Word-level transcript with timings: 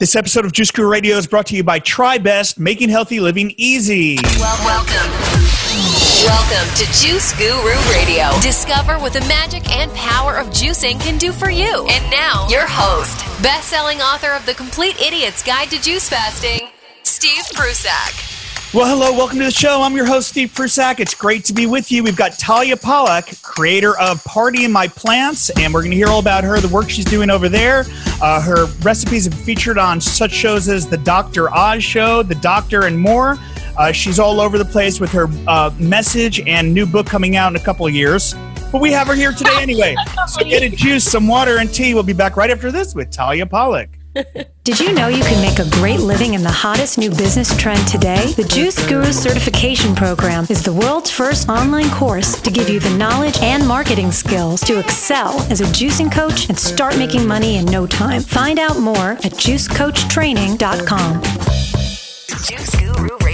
This 0.00 0.14
episode 0.14 0.44
of 0.44 0.52
Juice 0.52 0.70
Guru 0.70 0.88
Radio 0.88 1.16
is 1.16 1.26
brought 1.26 1.46
to 1.46 1.56
you 1.56 1.64
by 1.64 1.80
TriBest, 1.80 2.56
making 2.56 2.88
healthy 2.88 3.18
living 3.18 3.52
easy. 3.56 4.16
Welcome. 4.38 5.10
Welcome 6.22 6.72
to 6.76 6.84
Juice 6.92 7.36
Guru 7.36 7.74
Radio. 7.90 8.30
Discover 8.40 9.00
what 9.00 9.12
the 9.12 9.22
magic 9.22 9.68
and 9.76 9.92
power 9.94 10.36
of 10.36 10.50
juicing 10.50 11.00
can 11.00 11.18
do 11.18 11.32
for 11.32 11.50
you. 11.50 11.84
And 11.90 12.10
now, 12.12 12.46
your 12.48 12.68
host, 12.68 13.18
best-selling 13.42 14.00
author 14.00 14.30
of 14.30 14.46
The 14.46 14.54
Complete 14.54 15.00
Idiot's 15.00 15.42
Guide 15.42 15.68
to 15.70 15.82
Juice 15.82 16.08
Fasting, 16.08 16.68
Steve 17.02 17.42
Prussack. 17.54 18.37
Well, 18.74 18.86
hello, 18.86 19.16
welcome 19.16 19.38
to 19.38 19.46
the 19.46 19.50
show. 19.50 19.80
I'm 19.80 19.96
your 19.96 20.04
host, 20.04 20.28
Steve 20.28 20.52
Prussack. 20.54 21.00
It's 21.00 21.14
great 21.14 21.42
to 21.46 21.54
be 21.54 21.64
with 21.64 21.90
you. 21.90 22.02
We've 22.02 22.14
got 22.14 22.38
Talia 22.38 22.76
Pollock, 22.76 23.24
creator 23.40 23.98
of 23.98 24.22
Party 24.24 24.66
in 24.66 24.70
My 24.70 24.88
Plants, 24.88 25.48
and 25.58 25.72
we're 25.72 25.80
going 25.80 25.92
to 25.92 25.96
hear 25.96 26.08
all 26.08 26.18
about 26.18 26.44
her, 26.44 26.60
the 26.60 26.68
work 26.68 26.90
she's 26.90 27.06
doing 27.06 27.30
over 27.30 27.48
there. 27.48 27.86
Uh, 28.20 28.42
her 28.42 28.66
recipes 28.82 29.24
have 29.24 29.32
featured 29.32 29.78
on 29.78 30.02
such 30.02 30.32
shows 30.32 30.68
as 30.68 30.86
The 30.86 30.98
Dr. 30.98 31.50
Oz 31.50 31.82
Show, 31.82 32.22
The 32.22 32.34
Doctor, 32.34 32.84
and 32.84 32.98
more. 32.98 33.38
Uh, 33.78 33.90
she's 33.90 34.18
all 34.18 34.38
over 34.38 34.58
the 34.58 34.66
place 34.66 35.00
with 35.00 35.12
her 35.12 35.28
uh, 35.46 35.70
message 35.78 36.40
and 36.46 36.74
new 36.74 36.84
book 36.84 37.06
coming 37.06 37.36
out 37.36 37.50
in 37.50 37.56
a 37.56 37.64
couple 37.64 37.86
of 37.86 37.94
years. 37.94 38.34
But 38.70 38.82
we 38.82 38.92
have 38.92 39.06
her 39.06 39.14
here 39.14 39.32
today 39.32 39.62
anyway. 39.62 39.96
So 40.26 40.44
get 40.44 40.62
a 40.62 40.68
juice, 40.68 41.10
some 41.10 41.26
water, 41.26 41.56
and 41.56 41.72
tea. 41.72 41.94
We'll 41.94 42.02
be 42.02 42.12
back 42.12 42.36
right 42.36 42.50
after 42.50 42.70
this 42.70 42.94
with 42.94 43.10
Talia 43.10 43.46
Pollock. 43.46 43.97
Did 44.64 44.80
you 44.80 44.92
know 44.92 45.08
you 45.08 45.22
can 45.22 45.40
make 45.40 45.58
a 45.58 45.70
great 45.76 46.00
living 46.00 46.34
in 46.34 46.42
the 46.42 46.50
hottest 46.50 46.98
new 46.98 47.10
business 47.10 47.56
trend 47.56 47.86
today? 47.88 48.32
The 48.32 48.44
Juice 48.44 48.86
Guru 48.86 49.12
Certification 49.12 49.94
Program 49.94 50.46
is 50.50 50.62
the 50.62 50.72
world's 50.72 51.10
first 51.10 51.48
online 51.48 51.90
course 51.90 52.40
to 52.42 52.50
give 52.50 52.68
you 52.68 52.80
the 52.80 52.96
knowledge 52.96 53.38
and 53.40 53.66
marketing 53.66 54.12
skills 54.12 54.60
to 54.62 54.78
excel 54.78 55.40
as 55.50 55.60
a 55.60 55.64
juicing 55.64 56.12
coach 56.12 56.48
and 56.48 56.58
start 56.58 56.98
making 56.98 57.26
money 57.26 57.56
in 57.56 57.64
no 57.66 57.86
time. 57.86 58.20
Find 58.22 58.58
out 58.58 58.78
more 58.78 59.12
at 59.12 59.32
juicecoachtraining.com. 59.32 61.22
Juice 62.44 62.76
Guru. 62.76 63.27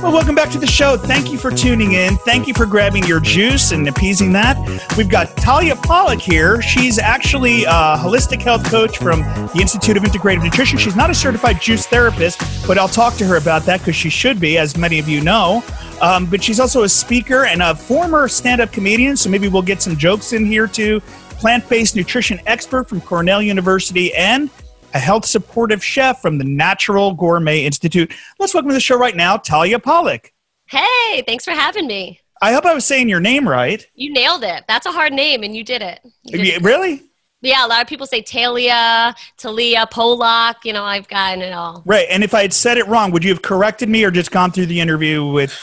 Well, 0.00 0.12
welcome 0.12 0.36
back 0.36 0.50
to 0.52 0.60
the 0.60 0.66
show. 0.66 0.96
Thank 0.96 1.32
you 1.32 1.38
for 1.38 1.50
tuning 1.50 1.94
in. 1.94 2.18
Thank 2.18 2.46
you 2.46 2.54
for 2.54 2.66
grabbing 2.66 3.04
your 3.04 3.18
juice 3.18 3.72
and 3.72 3.88
appeasing 3.88 4.32
that. 4.32 4.56
We've 4.96 5.08
got 5.08 5.36
Talia 5.36 5.74
Pollock 5.74 6.20
here. 6.20 6.62
She's 6.62 7.00
actually 7.00 7.64
a 7.64 7.96
holistic 7.98 8.40
health 8.40 8.64
coach 8.70 8.98
from 8.98 9.22
the 9.22 9.58
Institute 9.60 9.96
of 9.96 10.04
Integrative 10.04 10.44
Nutrition. 10.44 10.78
She's 10.78 10.94
not 10.94 11.10
a 11.10 11.14
certified 11.14 11.60
juice 11.60 11.84
therapist, 11.88 12.40
but 12.64 12.78
I'll 12.78 12.86
talk 12.86 13.14
to 13.14 13.26
her 13.26 13.38
about 13.38 13.64
that 13.64 13.80
because 13.80 13.96
she 13.96 14.08
should 14.08 14.38
be, 14.38 14.56
as 14.56 14.76
many 14.76 15.00
of 15.00 15.08
you 15.08 15.20
know. 15.20 15.64
Um, 16.00 16.26
but 16.26 16.44
she's 16.44 16.60
also 16.60 16.84
a 16.84 16.88
speaker 16.88 17.46
and 17.46 17.60
a 17.60 17.74
former 17.74 18.28
stand 18.28 18.60
up 18.60 18.70
comedian, 18.70 19.16
so 19.16 19.28
maybe 19.28 19.48
we'll 19.48 19.62
get 19.62 19.82
some 19.82 19.96
jokes 19.96 20.32
in 20.32 20.46
here 20.46 20.68
too. 20.68 21.00
Plant 21.40 21.68
based 21.68 21.96
nutrition 21.96 22.40
expert 22.46 22.88
from 22.88 23.00
Cornell 23.00 23.42
University 23.42 24.14
and 24.14 24.48
a 24.94 24.98
health 24.98 25.24
supportive 25.26 25.84
chef 25.84 26.20
from 26.22 26.38
the 26.38 26.44
Natural 26.44 27.12
Gourmet 27.14 27.64
Institute. 27.64 28.12
Let's 28.38 28.54
welcome 28.54 28.70
to 28.70 28.74
the 28.74 28.80
show 28.80 28.96
right 28.98 29.16
now, 29.16 29.36
Talia 29.36 29.78
Pollock. 29.78 30.32
Hey, 30.66 31.22
thanks 31.26 31.44
for 31.44 31.52
having 31.52 31.86
me. 31.86 32.20
I 32.40 32.52
hope 32.52 32.64
I 32.64 32.74
was 32.74 32.84
saying 32.84 33.08
your 33.08 33.20
name 33.20 33.48
right. 33.48 33.86
You 33.94 34.12
nailed 34.12 34.44
it. 34.44 34.64
That's 34.68 34.86
a 34.86 34.92
hard 34.92 35.12
name, 35.12 35.42
and 35.42 35.56
you 35.56 35.64
did 35.64 35.82
it. 35.82 36.00
You 36.22 36.38
did 36.38 36.46
Yeah, 36.46 36.54
it. 36.54 36.62
Really? 36.62 37.02
Yeah, 37.40 37.64
a 37.64 37.68
lot 37.68 37.82
of 37.82 37.88
people 37.88 38.06
say 38.06 38.22
Talia, 38.22 39.14
Talia, 39.36 39.86
Polak. 39.92 40.56
You 40.64 40.72
know, 40.72 40.84
I've 40.84 41.08
gotten 41.08 41.42
it 41.42 41.52
all. 41.52 41.82
Right. 41.86 42.06
And 42.10 42.24
if 42.24 42.34
I 42.34 42.42
had 42.42 42.52
said 42.52 42.78
it 42.78 42.86
wrong, 42.88 43.10
would 43.12 43.22
you 43.24 43.30
have 43.30 43.42
corrected 43.42 43.88
me 43.88 44.04
or 44.04 44.10
just 44.10 44.30
gone 44.30 44.50
through 44.50 44.66
the 44.66 44.80
interview 44.80 45.24
with 45.26 45.56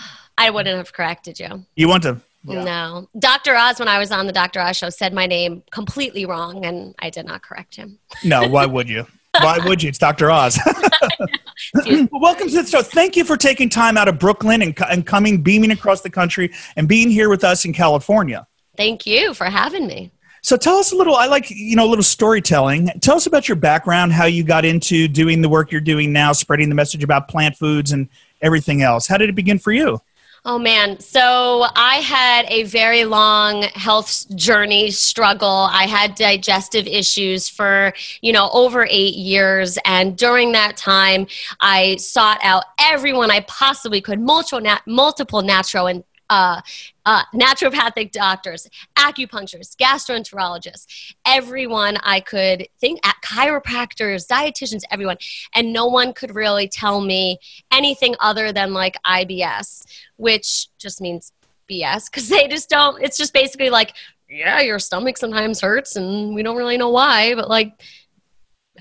I 0.38 0.50
wouldn't 0.50 0.76
have 0.76 0.92
corrected 0.92 1.38
you. 1.38 1.64
you 1.76 1.88
want 1.88 2.02
to? 2.04 2.20
Yeah. 2.44 2.64
No. 2.64 3.08
Dr. 3.18 3.54
Oz, 3.54 3.78
when 3.78 3.88
I 3.88 3.98
was 3.98 4.10
on 4.10 4.26
the 4.26 4.32
Dr. 4.32 4.60
Oz 4.60 4.76
show, 4.76 4.90
said 4.90 5.12
my 5.12 5.26
name 5.26 5.62
completely 5.70 6.26
wrong, 6.26 6.64
and 6.64 6.94
I 6.98 7.10
did 7.10 7.26
not 7.26 7.42
correct 7.42 7.76
him. 7.76 7.98
No, 8.24 8.48
why 8.48 8.66
would 8.66 8.88
you? 8.88 9.06
Why 9.40 9.58
would 9.64 9.82
you? 9.82 9.88
It's 9.88 9.98
Dr. 9.98 10.30
Oz. 10.30 10.58
well, 11.74 12.08
welcome 12.12 12.48
to 12.48 12.62
the 12.62 12.66
show. 12.68 12.82
Thank 12.82 13.16
you 13.16 13.24
for 13.24 13.36
taking 13.36 13.68
time 13.68 13.96
out 13.96 14.08
of 14.08 14.18
Brooklyn 14.18 14.60
and, 14.60 14.76
and 14.90 15.06
coming, 15.06 15.42
beaming 15.42 15.70
across 15.70 16.02
the 16.02 16.10
country, 16.10 16.52
and 16.76 16.88
being 16.88 17.10
here 17.10 17.30
with 17.30 17.44
us 17.44 17.64
in 17.64 17.72
California. 17.72 18.46
Thank 18.76 19.06
you 19.06 19.34
for 19.34 19.46
having 19.46 19.86
me. 19.86 20.10
So 20.42 20.56
tell 20.56 20.76
us 20.76 20.92
a 20.92 20.96
little. 20.96 21.14
I 21.14 21.26
like 21.26 21.50
you 21.50 21.76
know 21.76 21.86
a 21.86 21.90
little 21.90 22.02
storytelling. 22.02 22.88
Tell 23.00 23.16
us 23.16 23.26
about 23.26 23.48
your 23.48 23.56
background, 23.56 24.12
how 24.12 24.24
you 24.24 24.42
got 24.42 24.64
into 24.64 25.06
doing 25.06 25.40
the 25.40 25.48
work 25.48 25.70
you're 25.70 25.80
doing 25.80 26.12
now, 26.12 26.32
spreading 26.32 26.68
the 26.68 26.74
message 26.74 27.04
about 27.04 27.28
plant 27.28 27.56
foods 27.56 27.92
and 27.92 28.08
everything 28.42 28.82
else. 28.82 29.06
How 29.06 29.16
did 29.18 29.28
it 29.28 29.34
begin 29.34 29.58
for 29.58 29.70
you? 29.72 30.00
Oh 30.44 30.58
man. 30.58 30.98
So 30.98 31.66
I 31.76 31.96
had 31.96 32.46
a 32.48 32.64
very 32.64 33.04
long 33.04 33.62
health 33.74 34.26
journey 34.34 34.90
struggle. 34.90 35.68
I 35.70 35.86
had 35.86 36.16
digestive 36.16 36.88
issues 36.88 37.48
for, 37.48 37.92
you 38.22 38.32
know, 38.32 38.50
over 38.52 38.84
eight 38.90 39.14
years. 39.14 39.78
And 39.84 40.18
during 40.18 40.50
that 40.52 40.76
time, 40.76 41.28
I 41.60 41.94
sought 41.96 42.40
out 42.42 42.64
everyone 42.80 43.30
I 43.30 43.40
possibly 43.42 44.00
could, 44.00 44.18
multiple, 44.18 44.60
nat- 44.60 44.82
multiple 44.84 45.42
natural 45.42 45.86
and 45.86 46.02
uh, 46.32 46.62
uh, 47.04 47.22
naturopathic 47.34 48.10
doctors, 48.10 48.66
acupuncturists, 48.96 49.76
gastroenterologists, 49.76 51.14
everyone 51.26 51.98
I 52.02 52.20
could 52.20 52.68
think 52.80 53.00
at 53.06 53.16
chiropractors, 53.22 54.26
dietitians, 54.26 54.82
everyone. 54.90 55.18
And 55.54 55.74
no 55.74 55.86
one 55.86 56.14
could 56.14 56.34
really 56.34 56.68
tell 56.68 57.02
me 57.02 57.38
anything 57.70 58.14
other 58.18 58.50
than 58.50 58.72
like 58.72 58.96
IBS, 59.06 59.84
which 60.16 60.68
just 60.78 61.02
means 61.02 61.32
BS 61.70 62.10
because 62.10 62.28
they 62.30 62.48
just 62.48 62.70
don't, 62.70 63.02
it's 63.02 63.18
just 63.18 63.34
basically 63.34 63.68
like, 63.68 63.94
yeah, 64.30 64.60
your 64.60 64.78
stomach 64.78 65.18
sometimes 65.18 65.60
hurts 65.60 65.96
and 65.96 66.34
we 66.34 66.42
don't 66.42 66.56
really 66.56 66.78
know 66.78 66.88
why, 66.88 67.34
but 67.34 67.50
like, 67.50 67.74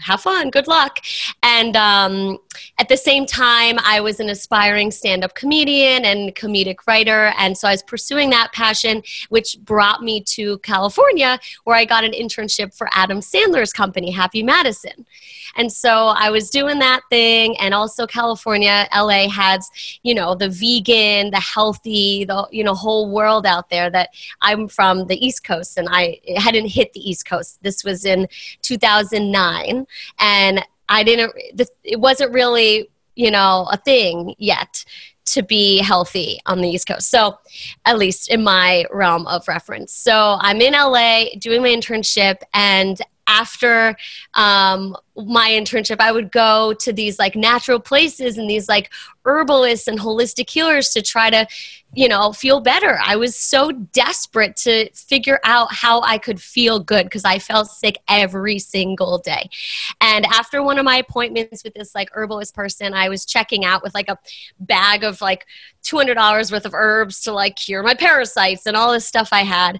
have 0.01 0.21
fun. 0.21 0.49
Good 0.49 0.67
luck. 0.67 0.99
And 1.43 1.75
um, 1.75 2.37
at 2.79 2.89
the 2.89 2.97
same 2.97 3.25
time 3.25 3.77
i 3.83 3.99
was 3.99 4.19
an 4.19 4.29
aspiring 4.29 4.91
stand-up 4.91 5.35
comedian 5.35 6.05
and 6.05 6.35
comedic 6.35 6.77
writer. 6.87 7.33
And 7.37 7.57
so 7.57 7.67
i 7.67 7.71
was 7.71 7.83
pursuing 7.83 8.29
that 8.31 8.51
passion 8.53 9.03
which 9.29 9.57
brought 9.61 10.01
me 10.01 10.21
to 10.35 10.57
california 10.59 11.39
where 11.63 11.75
i 11.75 11.85
got 11.85 12.03
an 12.03 12.11
internship 12.11 12.75
for 12.75 12.89
adam 12.93 13.19
sandler's 13.19 13.73
company 13.73 14.11
happy 14.11 14.43
madison. 14.43 15.05
And 15.55 15.71
so 15.71 16.07
i 16.07 16.29
was 16.29 16.49
doing 16.49 16.79
that 16.79 17.01
thing. 17.09 17.57
And 17.59 17.73
also 17.73 18.07
california 18.07 18.87
la 18.95 19.29
has 19.29 19.69
you 20.03 20.13
know 20.13 20.35
the 20.35 20.49
vegan 20.49 21.31
the 21.31 21.39
healthy 21.39 22.25
the 22.25 22.47
you 22.51 22.63
know 22.63 22.73
whole 22.73 23.11
world 23.11 23.45
out 23.45 23.69
there 23.69 23.89
that 23.89 24.09
i'm 24.41 24.67
from 24.67 25.07
the 25.07 25.25
east 25.25 25.43
coast. 25.43 25.77
And 25.77 25.87
i 25.91 26.19
hadn't 26.37 26.67
hit 26.67 26.93
the 26.93 27.09
east 27.09 27.25
coast. 27.25 27.61
This 27.61 27.83
was 27.83 28.05
in 28.05 28.27
2009 28.61 29.85
and 30.19 30.65
I 30.89 31.03
didn't. 31.03 31.33
It 31.83 31.99
wasn't 31.99 32.33
really, 32.33 32.89
you 33.15 33.31
know, 33.31 33.67
a 33.71 33.77
thing 33.77 34.35
yet 34.37 34.83
to 35.23 35.43
be 35.43 35.77
healthy 35.77 36.39
on 36.45 36.59
the 36.61 36.69
East 36.69 36.87
Coast. 36.87 37.09
So, 37.09 37.37
at 37.85 37.97
least 37.97 38.29
in 38.29 38.43
my 38.43 38.85
realm 38.91 39.27
of 39.27 39.47
reference. 39.47 39.93
So, 39.93 40.37
I'm 40.39 40.59
in 40.61 40.73
LA 40.73 41.25
doing 41.39 41.61
my 41.61 41.69
internship, 41.69 42.41
and 42.53 43.01
after 43.31 43.95
um, 44.33 44.95
my 45.15 45.49
internship, 45.49 45.99
I 45.99 46.11
would 46.11 46.31
go 46.31 46.73
to 46.73 46.91
these 46.91 47.17
like 47.17 47.35
natural 47.35 47.79
places 47.79 48.37
and 48.37 48.49
these 48.49 48.67
like 48.67 48.91
herbalists 49.23 49.87
and 49.87 49.99
holistic 49.99 50.49
healers 50.49 50.89
to 50.89 51.01
try 51.01 51.29
to, 51.29 51.47
you 51.93 52.09
know, 52.09 52.33
feel 52.33 52.59
better. 52.59 52.99
I 53.01 53.15
was 53.15 53.35
so 53.35 53.71
desperate 53.71 54.57
to 54.57 54.89
figure 54.93 55.39
out 55.45 55.73
how 55.73 56.01
I 56.01 56.17
could 56.17 56.41
feel 56.41 56.79
good 56.79 57.05
because 57.05 57.23
I 57.23 57.39
felt 57.39 57.67
sick 57.67 57.99
every 58.09 58.59
single 58.59 59.17
day. 59.19 59.49
And 60.01 60.25
after 60.25 60.61
one 60.61 60.77
of 60.77 60.83
my 60.83 60.97
appointments 60.97 61.63
with 61.63 61.73
this 61.73 61.95
like 61.95 62.09
herbalist 62.11 62.53
person, 62.53 62.93
I 62.93 63.07
was 63.07 63.25
checking 63.25 63.63
out 63.63 63.81
with 63.81 63.93
like 63.93 64.09
a 64.09 64.17
bag 64.59 65.03
of 65.03 65.21
like 65.21 65.45
$200 65.83 66.51
worth 66.51 66.65
of 66.65 66.73
herbs 66.73 67.21
to 67.21 67.31
like 67.31 67.55
cure 67.55 67.83
my 67.83 67.95
parasites 67.95 68.65
and 68.65 68.75
all 68.75 68.91
this 68.91 69.05
stuff 69.05 69.29
I 69.31 69.41
had 69.43 69.79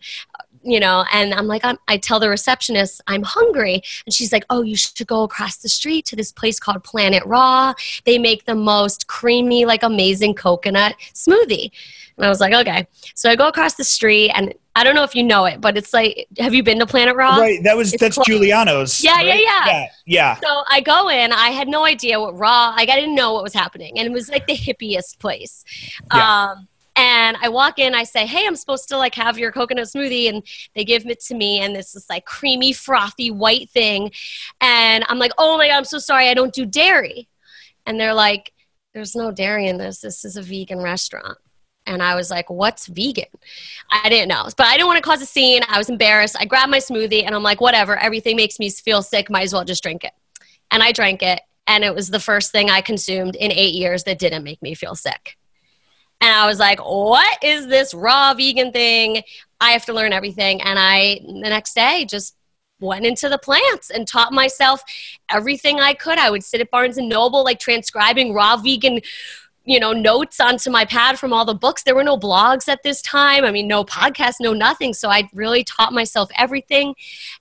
you 0.64 0.80
know, 0.80 1.06
and 1.12 1.34
I'm 1.34 1.48
like, 1.48 1.64
I'm, 1.66 1.78
I 1.88 1.98
tell 1.98 2.20
the 2.20 2.30
receptionist 2.30 3.02
I'm 3.08 3.24
hungry, 3.24 3.82
and 4.06 4.14
she's 4.14 4.32
like, 4.32 4.46
oh, 4.50 4.62
you 4.62 4.76
should 4.76 5.08
go 5.08 5.24
across 5.24 5.58
the 5.58 5.70
street 5.70 6.06
to 6.06 6.16
this 6.16 6.32
place 6.32 6.60
called 6.60 6.84
Planet 6.84 7.24
Raw. 7.26 7.74
They 8.06 8.18
make 8.18 8.46
the 8.46 8.56
most 8.56 9.08
creamy, 9.08 9.66
like 9.66 9.84
amazing 9.84 10.36
coconut 10.36 10.96
smoothie. 11.14 11.72
And 12.18 12.26
I 12.26 12.30
was 12.30 12.40
like, 12.40 12.54
okay. 12.54 12.88
So 13.16 13.30
I 13.30 13.36
go 13.36 13.48
across 13.48 13.76
the 13.76 13.84
street, 13.84 14.32
and 14.32 14.54
I 14.76 14.84
don't 14.84 14.96
know 14.96 15.04
if 15.04 15.16
you 15.16 15.24
know 15.24 15.46
it, 15.46 15.60
but 15.60 15.76
it's 15.76 15.94
like, 15.94 16.28
have 16.38 16.54
you 16.54 16.64
been 16.64 16.80
to 16.80 16.86
Planet 16.86 17.16
Raw? 17.16 17.38
right. 17.38 17.62
That 17.64 17.76
was 17.76 17.94
It's 17.94 18.02
that's 18.02 18.16
closed. 18.16 18.28
Juliano's. 18.28 19.04
Yeah, 19.04 19.22
yeah, 19.22 19.36
yeah. 19.36 19.66
Yeah. 19.66 19.86
Yeah. 20.06 20.36
So 20.36 20.64
I 20.70 20.82
go 20.82 21.10
in. 21.10 21.34
I 21.34 21.50
had 21.50 21.68
no 21.68 21.84
idea 21.84 22.20
what 22.20 22.38
raw. 22.38 22.74
Like 22.76 22.90
I 22.90 22.96
didn't 22.96 23.16
know 23.16 23.34
what 23.34 23.44
was 23.44 23.54
happening, 23.54 23.98
and 23.98 24.06
it 24.08 24.12
was 24.12 24.30
like 24.30 24.48
the 24.48 24.56
hippiest 24.56 25.20
place. 25.20 25.66
Yeah. 26.14 26.52
Um, 26.52 26.68
and 26.96 27.38
I 27.42 27.50
walk 27.50 27.80
in. 27.80 27.96
I 27.96 28.04
say, 28.04 28.26
"Hey, 28.26 28.46
I'm 28.46 28.56
supposed 28.56 28.90
to 28.90 28.98
like 28.98 29.16
have 29.16 29.38
your 29.38 29.52
coconut 29.52 29.88
smoothie," 29.88 30.30
and 30.30 30.44
they 30.76 30.84
give 30.84 31.06
it 31.06 31.20
to 31.26 31.36
me, 31.36 31.60
and 31.60 31.76
this 31.76 31.96
is 31.96 32.10
like 32.10 32.26
creamy, 32.26 32.74
frothy 32.74 33.32
white 33.32 33.70
thing. 33.70 34.12
And 34.60 35.06
I'm 35.08 35.20
like, 35.20 35.32
"Oh 35.38 35.58
my 35.58 35.68
god, 35.68 35.78
I'm 35.78 35.86
so 35.86 36.00
sorry. 36.00 36.30
I 36.30 36.34
don't 36.34 36.54
do 36.54 36.66
dairy." 36.66 37.28
And 37.86 38.00
they're 38.00 38.14
like, 38.14 38.54
"There's 38.94 39.16
no 39.16 39.32
dairy 39.32 39.68
in 39.68 39.78
this. 39.78 40.02
This 40.02 40.26
is 40.26 40.38
a 40.38 40.42
vegan 40.42 40.82
restaurant." 40.82 41.38
And 41.86 42.04
I 42.04 42.16
was 42.16 42.30
like, 42.30 42.50
what's 42.50 42.88
vegan? 42.88 43.26
I 43.90 44.08
didn't 44.08 44.28
know. 44.28 44.48
But 44.56 44.68
I 44.68 44.74
didn't 44.74 44.88
want 44.88 44.98
to 44.98 45.10
cause 45.10 45.22
a 45.22 45.26
scene. 45.26 45.64
I 45.68 45.78
was 45.78 45.90
embarrassed. 45.90 46.36
I 46.40 46.46
grabbed 46.46 46.70
my 46.70 46.78
smoothie 46.78 47.26
and 47.26 47.34
I'm 47.34 47.44
like, 47.44 47.60
whatever, 47.60 47.98
everything 47.98 48.36
makes 48.36 48.60
me 48.60 48.70
feel 48.70 49.02
sick. 49.02 49.30
Might 49.30 49.44
as 49.44 49.54
well 49.54 49.66
just 49.66 49.82
drink 49.82 50.04
it. 50.04 50.14
And 50.70 50.84
I 50.84 50.92
drank 50.92 51.24
it. 51.24 51.42
And 51.68 51.84
it 51.84 51.96
was 51.96 52.10
the 52.10 52.20
first 52.20 52.52
thing 52.52 52.70
I 52.70 52.82
consumed 52.82 53.36
in 53.36 53.52
eight 53.52 53.74
years 53.74 54.04
that 54.04 54.20
didn't 54.20 54.44
make 54.44 54.62
me 54.62 54.76
feel 54.76 54.96
sick. 54.96 55.38
And 56.22 56.32
I 56.32 56.46
was 56.46 56.60
like, 56.60 56.80
what 56.80 57.44
is 57.44 57.68
this 57.68 57.94
raw 57.94 58.34
vegan 58.34 58.72
thing? 58.72 59.24
I 59.60 59.72
have 59.72 59.86
to 59.86 59.94
learn 59.94 60.14
everything. 60.14 60.62
And 60.62 60.78
I, 60.80 61.20
the 61.26 61.50
next 61.50 61.74
day, 61.74 62.06
just 62.08 62.36
went 62.80 63.06
into 63.06 63.30
the 63.30 63.38
plants 63.38 63.90
and 63.90 64.08
taught 64.08 64.32
myself 64.32 64.84
everything 65.30 65.80
I 65.80 65.94
could. 65.94 66.18
I 66.18 66.30
would 66.30 66.44
sit 66.44 66.62
at 66.62 66.72
Barnes 66.72 66.98
and 66.98 67.10
Noble, 67.10 67.44
like 67.44 67.60
transcribing 67.60 68.34
raw 68.34 68.58
vegan 68.58 69.02
you 69.64 69.80
know 69.80 69.94
notes 69.94 70.40
onto 70.40 70.72
my 70.72 70.86
pad 70.86 71.20
from 71.20 71.34
all 71.34 71.46
the 71.46 71.54
books. 71.54 71.84
There 71.84 71.96
were 71.96 72.04
no 72.04 72.18
blogs 72.18 72.68
at 72.68 72.84
this 72.84 73.02
time. 73.02 73.46
I 73.46 73.52
mean 73.52 73.68
no 73.68 73.84
podcast 73.84 74.36
no 74.40 74.54
nothing. 74.54 74.94
So 74.94 75.10
i 75.10 75.30
really 75.34 75.64
taught 75.64 75.94
myself 75.94 76.30
everything. 76.38 76.96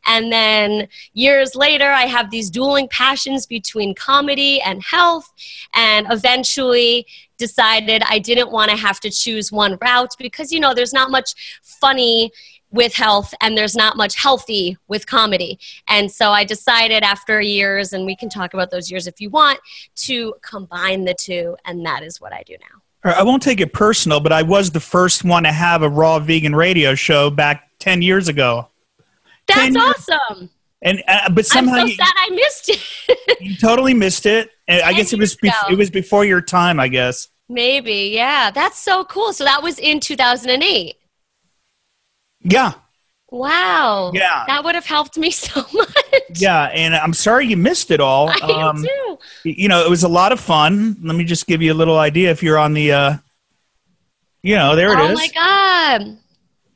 And 0.06 0.30
then 0.32 0.88
years 1.14 1.54
later 1.54 1.90
i 1.90 2.02
have 2.02 2.30
these 2.30 2.50
dueling 2.50 2.88
passions 2.88 3.46
between 3.46 3.94
comedy 3.94 4.60
and 4.60 4.82
health. 4.82 5.32
And 5.74 6.06
eventually 6.10 7.06
decided 7.38 8.02
i 8.06 8.18
didn't 8.18 8.52
want 8.52 8.70
to 8.70 8.76
have 8.76 9.00
to 9.00 9.10
choose 9.10 9.50
one 9.50 9.78
route 9.80 10.14
because 10.18 10.52
you 10.52 10.60
know 10.60 10.74
there's 10.74 10.92
not 10.92 11.10
much 11.10 11.60
funny 11.62 12.30
with 12.70 12.94
health 12.94 13.34
and 13.40 13.56
there's 13.56 13.74
not 13.74 13.96
much 13.96 14.14
healthy 14.14 14.76
with 14.88 15.06
comedy. 15.06 15.58
And 15.88 16.10
so 16.10 16.30
I 16.30 16.44
decided 16.44 17.02
after 17.02 17.40
years, 17.40 17.92
and 17.92 18.06
we 18.06 18.14
can 18.14 18.28
talk 18.28 18.54
about 18.54 18.70
those 18.70 18.90
years 18.90 19.06
if 19.06 19.20
you 19.20 19.30
want, 19.30 19.58
to 19.96 20.34
combine 20.42 21.04
the 21.04 21.14
two. 21.14 21.56
And 21.64 21.84
that 21.86 22.02
is 22.02 22.20
what 22.20 22.32
I 22.32 22.42
do 22.44 22.56
now. 22.60 22.80
I 23.02 23.22
won't 23.22 23.42
take 23.42 23.60
it 23.60 23.72
personal, 23.72 24.20
but 24.20 24.32
I 24.32 24.42
was 24.42 24.70
the 24.70 24.80
first 24.80 25.24
one 25.24 25.44
to 25.44 25.52
have 25.52 25.82
a 25.82 25.88
raw 25.88 26.18
vegan 26.18 26.54
radio 26.54 26.94
show 26.94 27.30
back 27.30 27.70
10 27.78 28.02
years 28.02 28.28
ago. 28.28 28.68
That's 29.46 29.76
awesome. 29.76 30.50
And 30.82 31.02
uh, 31.08 31.30
but 31.30 31.44
somehow 31.44 31.76
I'm 31.76 31.80
so 31.80 31.86
you, 31.86 31.94
sad 31.94 32.12
I 32.16 32.30
missed 32.30 32.68
it. 32.70 33.40
you 33.40 33.56
totally 33.56 33.94
missed 33.94 34.26
it. 34.26 34.50
And 34.66 34.82
I 34.82 34.92
guess 34.92 35.12
it 35.12 35.18
was 35.18 35.36
years 35.42 35.54
ago. 35.62 35.72
it 35.72 35.76
was 35.76 35.90
before 35.90 36.24
your 36.24 36.40
time, 36.40 36.80
I 36.80 36.88
guess. 36.88 37.28
Maybe, 37.48 38.12
yeah. 38.14 38.50
That's 38.50 38.78
so 38.78 39.04
cool. 39.04 39.32
So 39.32 39.44
that 39.44 39.62
was 39.62 39.78
in 39.78 39.98
2008. 40.00 40.96
Yeah. 42.42 42.72
Wow. 43.30 44.10
Yeah. 44.14 44.44
That 44.48 44.64
would 44.64 44.74
have 44.74 44.86
helped 44.86 45.16
me 45.16 45.30
so 45.30 45.64
much. 45.72 45.94
Yeah, 46.36 46.64
and 46.64 46.94
I'm 46.94 47.12
sorry 47.12 47.46
you 47.46 47.56
missed 47.56 47.90
it 47.90 48.00
all. 48.00 48.28
I 48.30 48.34
Um, 48.68 48.82
do 48.82 48.88
too. 49.42 49.50
you 49.50 49.68
know, 49.68 49.84
it 49.84 49.90
was 49.90 50.02
a 50.02 50.08
lot 50.08 50.32
of 50.32 50.40
fun. 50.40 50.96
Let 51.02 51.14
me 51.16 51.24
just 51.24 51.46
give 51.46 51.62
you 51.62 51.72
a 51.72 51.74
little 51.74 51.98
idea 51.98 52.30
if 52.30 52.42
you're 52.42 52.58
on 52.58 52.74
the 52.74 52.92
uh 52.92 53.16
you 54.42 54.56
know, 54.56 54.74
there 54.74 54.92
it 54.92 54.98
Oh 54.98 55.08
is. 55.10 55.18
my 55.18 55.28
god. 55.34 56.16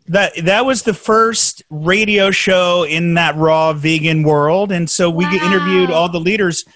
That 0.09 0.33
that 0.45 0.67
was 0.67 0.83
the 0.83 0.93
first 0.93 1.63
radio 1.71 2.31
show 2.31 2.85
in 2.85 3.15
that 3.15 3.37
raw 3.37 3.73
vegan 3.73 4.23
world, 4.23 4.71
and 4.71 4.89
so 4.89 5.09
we 5.09 5.25
get 5.31 5.43
interviewed 5.43 5.91
all 5.91 6.11
the 6.11 6.21
leaders. 6.21 6.67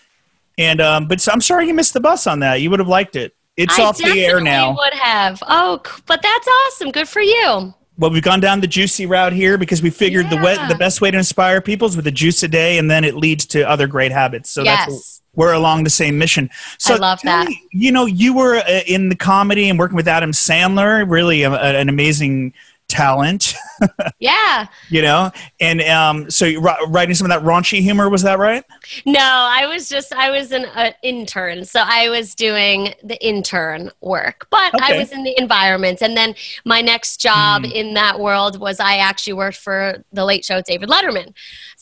And 0.56 0.80
um, 0.80 1.06
but 1.08 1.20
so 1.20 1.30
I'm 1.30 1.42
sorry 1.42 1.66
you 1.68 1.74
missed 1.74 1.92
the 1.92 2.00
bus 2.00 2.26
on 2.26 2.40
that. 2.40 2.62
You 2.62 2.70
would 2.70 2.78
have 2.80 2.88
liked 2.88 3.16
it. 3.16 3.36
It's 3.58 3.78
I 3.78 3.84
off 3.84 3.98
the 3.98 4.18
air 4.24 4.40
now. 4.40 4.74
would 4.74 4.94
have. 4.94 5.42
Oh, 5.46 5.78
but 6.06 6.22
that's 6.22 6.48
awesome. 6.48 6.90
Good 6.90 7.06
for 7.08 7.20
you. 7.20 7.74
Well, 7.98 8.10
we've 8.12 8.22
gone 8.22 8.38
down 8.40 8.60
the 8.60 8.68
juicy 8.68 9.06
route 9.06 9.32
here 9.32 9.58
because 9.58 9.82
we 9.82 9.90
figured 9.90 10.30
the 10.30 10.36
way, 10.36 10.56
the 10.68 10.76
best 10.78 11.00
way 11.00 11.10
to 11.10 11.18
inspire 11.18 11.60
people 11.60 11.88
is 11.88 11.96
with 11.96 12.06
a 12.06 12.12
juice 12.12 12.42
a 12.44 12.48
day, 12.48 12.78
and 12.78 12.88
then 12.88 13.02
it 13.04 13.16
leads 13.16 13.44
to 13.46 13.68
other 13.68 13.86
great 13.88 14.12
habits. 14.12 14.50
So 14.50 14.62
Yes. 14.62 14.86
that's 14.88 15.22
we're 15.34 15.52
along 15.52 15.84
the 15.84 15.90
same 15.90 16.16
mission. 16.18 16.48
So 16.78 16.94
I 16.94 16.98
love 16.98 17.20
that. 17.22 17.46
me, 17.48 17.62
you 17.70 17.92
know, 17.92 18.06
you 18.06 18.34
were 18.34 18.56
uh, 18.56 18.80
in 18.86 19.08
the 19.08 19.14
comedy 19.16 19.68
and 19.68 19.78
working 19.78 19.94
with 19.96 20.08
Adam 20.08 20.32
Sandler, 20.32 21.08
really 21.08 21.42
a, 21.42 21.50
a- 21.52 21.56
an 21.78 21.88
amazing 21.88 22.54
talent. 22.88 23.54
Yeah. 24.18 24.66
you 24.90 25.02
know, 25.02 25.30
and 25.60 25.80
um, 25.82 26.30
so 26.30 26.44
you're 26.44 26.60
writing 26.88 27.14
some 27.14 27.30
of 27.30 27.30
that 27.30 27.46
raunchy 27.46 27.80
humor 27.80 28.08
was 28.08 28.22
that 28.22 28.38
right? 28.38 28.64
No, 29.06 29.20
I 29.20 29.66
was 29.66 29.88
just 29.88 30.12
I 30.12 30.30
was 30.30 30.52
an 30.52 30.64
uh, 30.74 30.92
intern, 31.02 31.64
so 31.64 31.82
I 31.84 32.08
was 32.08 32.34
doing 32.34 32.94
the 33.04 33.16
intern 33.24 33.90
work, 34.00 34.46
but 34.50 34.72
I 34.80 34.98
was 34.98 35.12
in 35.12 35.22
the 35.22 35.34
environment. 35.38 36.02
And 36.02 36.16
then 36.16 36.34
my 36.64 36.80
next 36.80 37.18
job 37.20 37.64
Hmm. 37.64 37.70
in 37.72 37.94
that 37.94 38.18
world 38.20 38.58
was 38.60 38.80
I 38.80 38.96
actually 38.96 39.34
worked 39.34 39.56
for 39.58 40.04
the 40.12 40.24
Late 40.24 40.44
Show 40.44 40.60
David 40.62 40.88
Letterman. 40.88 41.34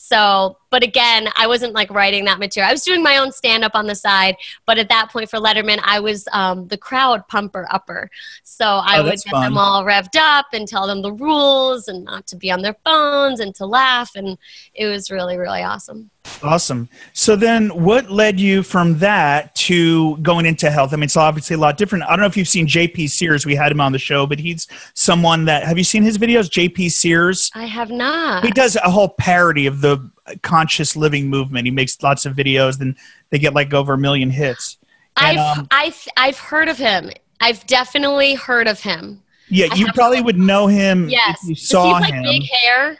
So, 0.09 0.57
but 0.69 0.83
again, 0.83 1.27
I 1.37 1.47
wasn't 1.47 1.73
like 1.73 1.89
writing 1.91 2.23
that 2.25 2.39
material. 2.39 2.69
I 2.69 2.73
was 2.73 2.83
doing 2.83 3.03
my 3.03 3.17
own 3.17 3.31
stand 3.33 3.63
up 3.65 3.73
on 3.75 3.87
the 3.87 3.95
side, 3.95 4.35
but 4.65 4.77
at 4.77 4.87
that 4.87 5.09
point 5.11 5.29
for 5.29 5.37
Letterman, 5.37 5.79
I 5.83 5.99
was 5.99 6.27
um, 6.31 6.67
the 6.69 6.77
crowd 6.77 7.27
pumper 7.27 7.67
upper. 7.69 8.09
So 8.43 8.65
I 8.65 8.99
Oh, 8.99 9.03
would 9.03 9.11
get 9.23 9.31
fun. 9.31 9.43
them 9.43 9.57
all 9.57 9.83
revved 9.83 10.15
up 10.17 10.45
and 10.53 10.65
tell 10.67 10.87
them 10.87 11.01
the 11.01 11.11
rules 11.11 11.89
and 11.89 12.05
not 12.05 12.25
to 12.27 12.35
be 12.37 12.49
on 12.49 12.61
their 12.61 12.75
phones 12.85 13.41
and 13.41 13.53
to 13.55 13.65
laugh, 13.65 14.15
and 14.15 14.37
it 14.73 14.87
was 14.87 15.11
really 15.11 15.37
really 15.37 15.61
awesome. 15.61 16.09
Awesome. 16.43 16.89
So 17.13 17.35
then, 17.35 17.69
what 17.69 18.09
led 18.11 18.39
you 18.39 18.63
from 18.63 18.99
that 18.99 19.55
to 19.55 20.17
going 20.17 20.45
into 20.45 20.69
health? 20.69 20.93
I 20.93 20.97
mean, 20.97 21.03
it's 21.05 21.17
obviously 21.17 21.55
a 21.55 21.59
lot 21.59 21.77
different. 21.77 22.03
I 22.05 22.09
don't 22.09 22.19
know 22.19 22.25
if 22.25 22.37
you've 22.37 22.47
seen 22.47 22.67
JP 22.67 23.09
Sears. 23.09 23.45
We 23.45 23.55
had 23.55 23.71
him 23.71 23.81
on 23.81 23.91
the 23.91 23.99
show, 23.99 24.25
but 24.27 24.39
he's 24.39 24.67
someone 24.93 25.45
that 25.45 25.63
have 25.63 25.77
you 25.77 25.83
seen 25.83 26.03
his 26.03 26.17
videos? 26.17 26.49
JP 26.49 26.91
Sears. 26.91 27.51
I 27.55 27.65
have 27.65 27.89
not. 27.89 28.43
He 28.45 28.51
does 28.51 28.75
a 28.75 28.89
whole 28.91 29.09
parody 29.09 29.65
of 29.65 29.81
the 29.81 29.97
conscious 30.43 30.95
living 30.95 31.27
movement. 31.29 31.65
He 31.65 31.71
makes 31.71 32.01
lots 32.03 32.25
of 32.25 32.35
videos, 32.35 32.79
and 32.81 32.95
they 33.29 33.39
get 33.39 33.53
like 33.53 33.73
over 33.73 33.93
a 33.93 33.97
million 33.97 34.29
hits. 34.29 34.77
And, 35.19 35.39
I've 35.39 35.57
um, 35.57 35.67
I've 35.71 36.07
I've 36.17 36.39
heard 36.39 36.67
of 36.69 36.77
him. 36.77 37.11
I've 37.41 37.65
definitely 37.67 38.35
heard 38.35 38.67
of 38.67 38.79
him. 38.79 39.21
yeah, 39.49 39.67
I 39.71 39.75
you 39.75 39.87
probably 39.93 40.21
would 40.21 40.37
know 40.37 40.67
him 40.67 41.07
Yes. 41.09 41.39
if 41.43 41.49
you 41.49 41.55
Does 41.55 41.67
saw 41.69 41.85
he 41.85 41.91
have, 41.93 42.01
like 42.01 42.13
him. 42.13 42.23
big 42.23 42.43
hair? 42.49 42.97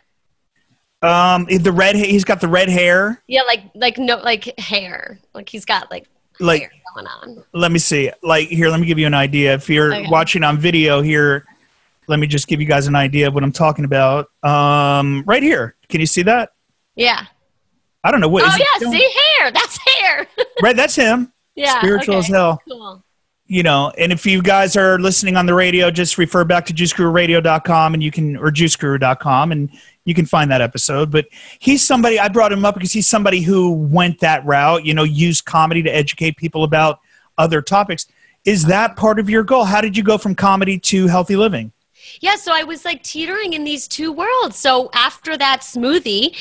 Um, 1.02 1.46
the 1.46 1.72
red. 1.72 1.96
He's 1.96 2.24
got 2.24 2.42
the 2.42 2.48
red 2.48 2.70
hair. 2.70 3.22
Yeah, 3.28 3.44
like 3.44 3.64
like 3.76 3.98
no 3.98 4.18
like 4.18 4.58
hair. 4.60 5.20
Like 5.34 5.48
he's 5.50 5.66
got 5.66 5.92
like 5.92 6.08
Like 6.40 6.62
hair 6.62 6.72
going 6.96 7.08
on. 7.08 7.44
let 7.54 7.72
me 7.72 7.80
see. 7.80 8.12
Like 8.24 8.48
here, 8.48 8.70
let 8.70 8.80
me 8.80 8.88
give 8.88 8.98
you 9.00 9.06
an 9.08 9.14
idea. 9.14 9.54
If 9.54 9.70
you're 9.70 9.94
Okay. 9.94 10.08
watching 10.10 10.44
on 10.44 10.58
video 10.58 11.02
here, 11.02 11.46
let 12.08 12.20
me 12.20 12.26
just 12.28 12.48
give 12.48 12.60
you 12.60 12.66
guys 12.68 12.88
an 12.88 12.96
idea 12.96 13.28
of 13.28 13.34
what 13.36 13.44
I'm 13.44 13.52
talking 13.52 13.86
about. 13.86 14.28
Um, 14.44 15.24
right 15.28 15.44
here. 15.44 15.76
Can 15.90 16.00
you 16.00 16.08
see 16.08 16.24
that? 16.24 16.50
Yeah. 16.96 17.26
I 18.04 18.12
don't 18.12 18.22
know 18.22 18.30
what. 18.30 18.44
oh 18.44 18.48
is 18.48 18.58
yeah, 18.60 18.92
see 18.92 19.12
hair. 19.40 19.52
That's 19.52 19.78
hair. 20.00 20.28
Right, 20.62 20.76
that's 20.76 20.96
him. 20.96 21.32
yeah. 21.56 21.78
Spiritual 21.80 22.16
okay. 22.16 22.20
as 22.26 22.28
hell. 22.28 22.60
Cool. 22.68 23.04
You 23.50 23.64
know, 23.64 23.94
and 23.98 24.12
if 24.12 24.26
you 24.26 24.42
guys 24.42 24.76
are 24.76 25.00
listening 25.00 25.38
on 25.38 25.46
the 25.46 25.54
radio, 25.54 25.90
just 25.90 26.18
refer 26.18 26.44
back 26.44 26.66
to 26.66 26.74
juicegururadio.com 26.74 27.94
and 27.94 28.04
you 28.04 28.12
can 28.12 28.36
or 28.36 28.52
juiceguru.com 28.52 29.54
and 29.54 29.70
you 30.04 30.14
can 30.14 30.26
find 30.26 30.52
that 30.52 30.62
episode. 30.62 31.12
But 31.12 31.28
he's 31.60 31.82
somebody 31.82 32.20
I 32.20 32.28
brought 32.28 32.52
him 32.52 32.66
up 32.66 32.76
because 32.76 32.92
he's 32.92 33.08
somebody 33.08 33.42
who 33.42 33.72
went 33.72 34.20
that 34.20 34.46
route, 34.46 34.86
you 34.86 34.94
know, 34.94 35.04
used 35.04 35.46
comedy 35.46 35.82
to 35.84 35.90
educate 35.90 36.36
people 36.36 36.66
about 36.66 37.00
other 37.38 37.62
topics. 37.62 38.06
Is 38.44 38.66
that 38.66 38.98
part 38.98 39.18
of 39.18 39.30
your 39.30 39.44
goal? 39.44 39.64
How 39.64 39.80
did 39.80 39.96
you 39.96 40.04
go 40.04 40.18
from 40.18 40.36
comedy 40.36 40.78
to 40.80 41.08
healthy 41.08 41.38
living? 41.38 41.72
Yeah, 42.20 42.36
so 42.36 42.52
I 42.54 42.64
was 42.64 42.86
like 42.86 43.04
teetering 43.04 43.54
in 43.54 43.64
these 43.64 43.88
two 43.88 44.12
worlds. 44.12 44.58
So 44.58 44.90
after 44.94 45.38
that 45.38 45.62
smoothie, 45.62 46.36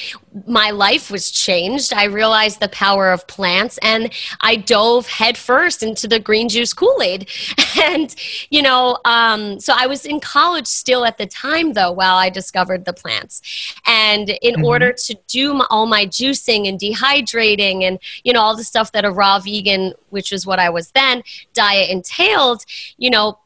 my 0.47 0.71
life 0.71 1.11
was 1.11 1.31
changed. 1.31 1.93
I 1.93 2.05
realized 2.05 2.61
the 2.61 2.69
power 2.69 3.11
of 3.11 3.27
plants 3.27 3.79
and 3.83 4.13
I 4.41 4.57
dove 4.57 5.07
headfirst 5.09 5.83
into 5.83 6.07
the 6.09 6.19
green 6.19 6.49
juice 6.49 6.73
Kool 6.73 7.01
Aid. 7.03 7.29
And, 7.79 8.15
you 8.49 8.63
know, 8.63 8.99
um, 9.05 9.61
so 9.61 9.75
I 9.77 9.87
was 9.87 10.07
in 10.07 10.19
college 10.19 10.67
still 10.67 11.05
at 11.05 11.19
the 11.19 11.27
time, 11.27 11.75
though, 11.75 11.93
while 11.93 12.17
I 12.17 12.31
discovered 12.31 12.85
the 12.87 12.95
plants. 12.95 13.43
And 13.87 14.31
in 14.31 14.55
Mhm. 14.57 14.65
order 14.65 14.93
to 14.93 15.15
do 15.29 15.53
my, 15.55 15.67
all 15.69 15.85
my 15.87 16.07
juicing 16.07 16.67
and 16.67 16.81
dehydrating 16.81 17.83
and, 17.83 17.99
you 18.25 18.33
know, 18.33 18.41
all 18.41 18.57
the 18.57 18.65
stuff 18.65 18.93
that 18.93 19.05
a 19.05 19.11
raw 19.11 19.39
vegan, 19.39 19.93
which 20.09 20.33
was 20.33 20.47
what 20.47 20.59
I 20.59 20.71
was 20.71 20.91
then, 20.93 21.23
diet 21.53 21.91
entailed, 21.91 22.65
you 22.97 23.11
know, 23.11 23.39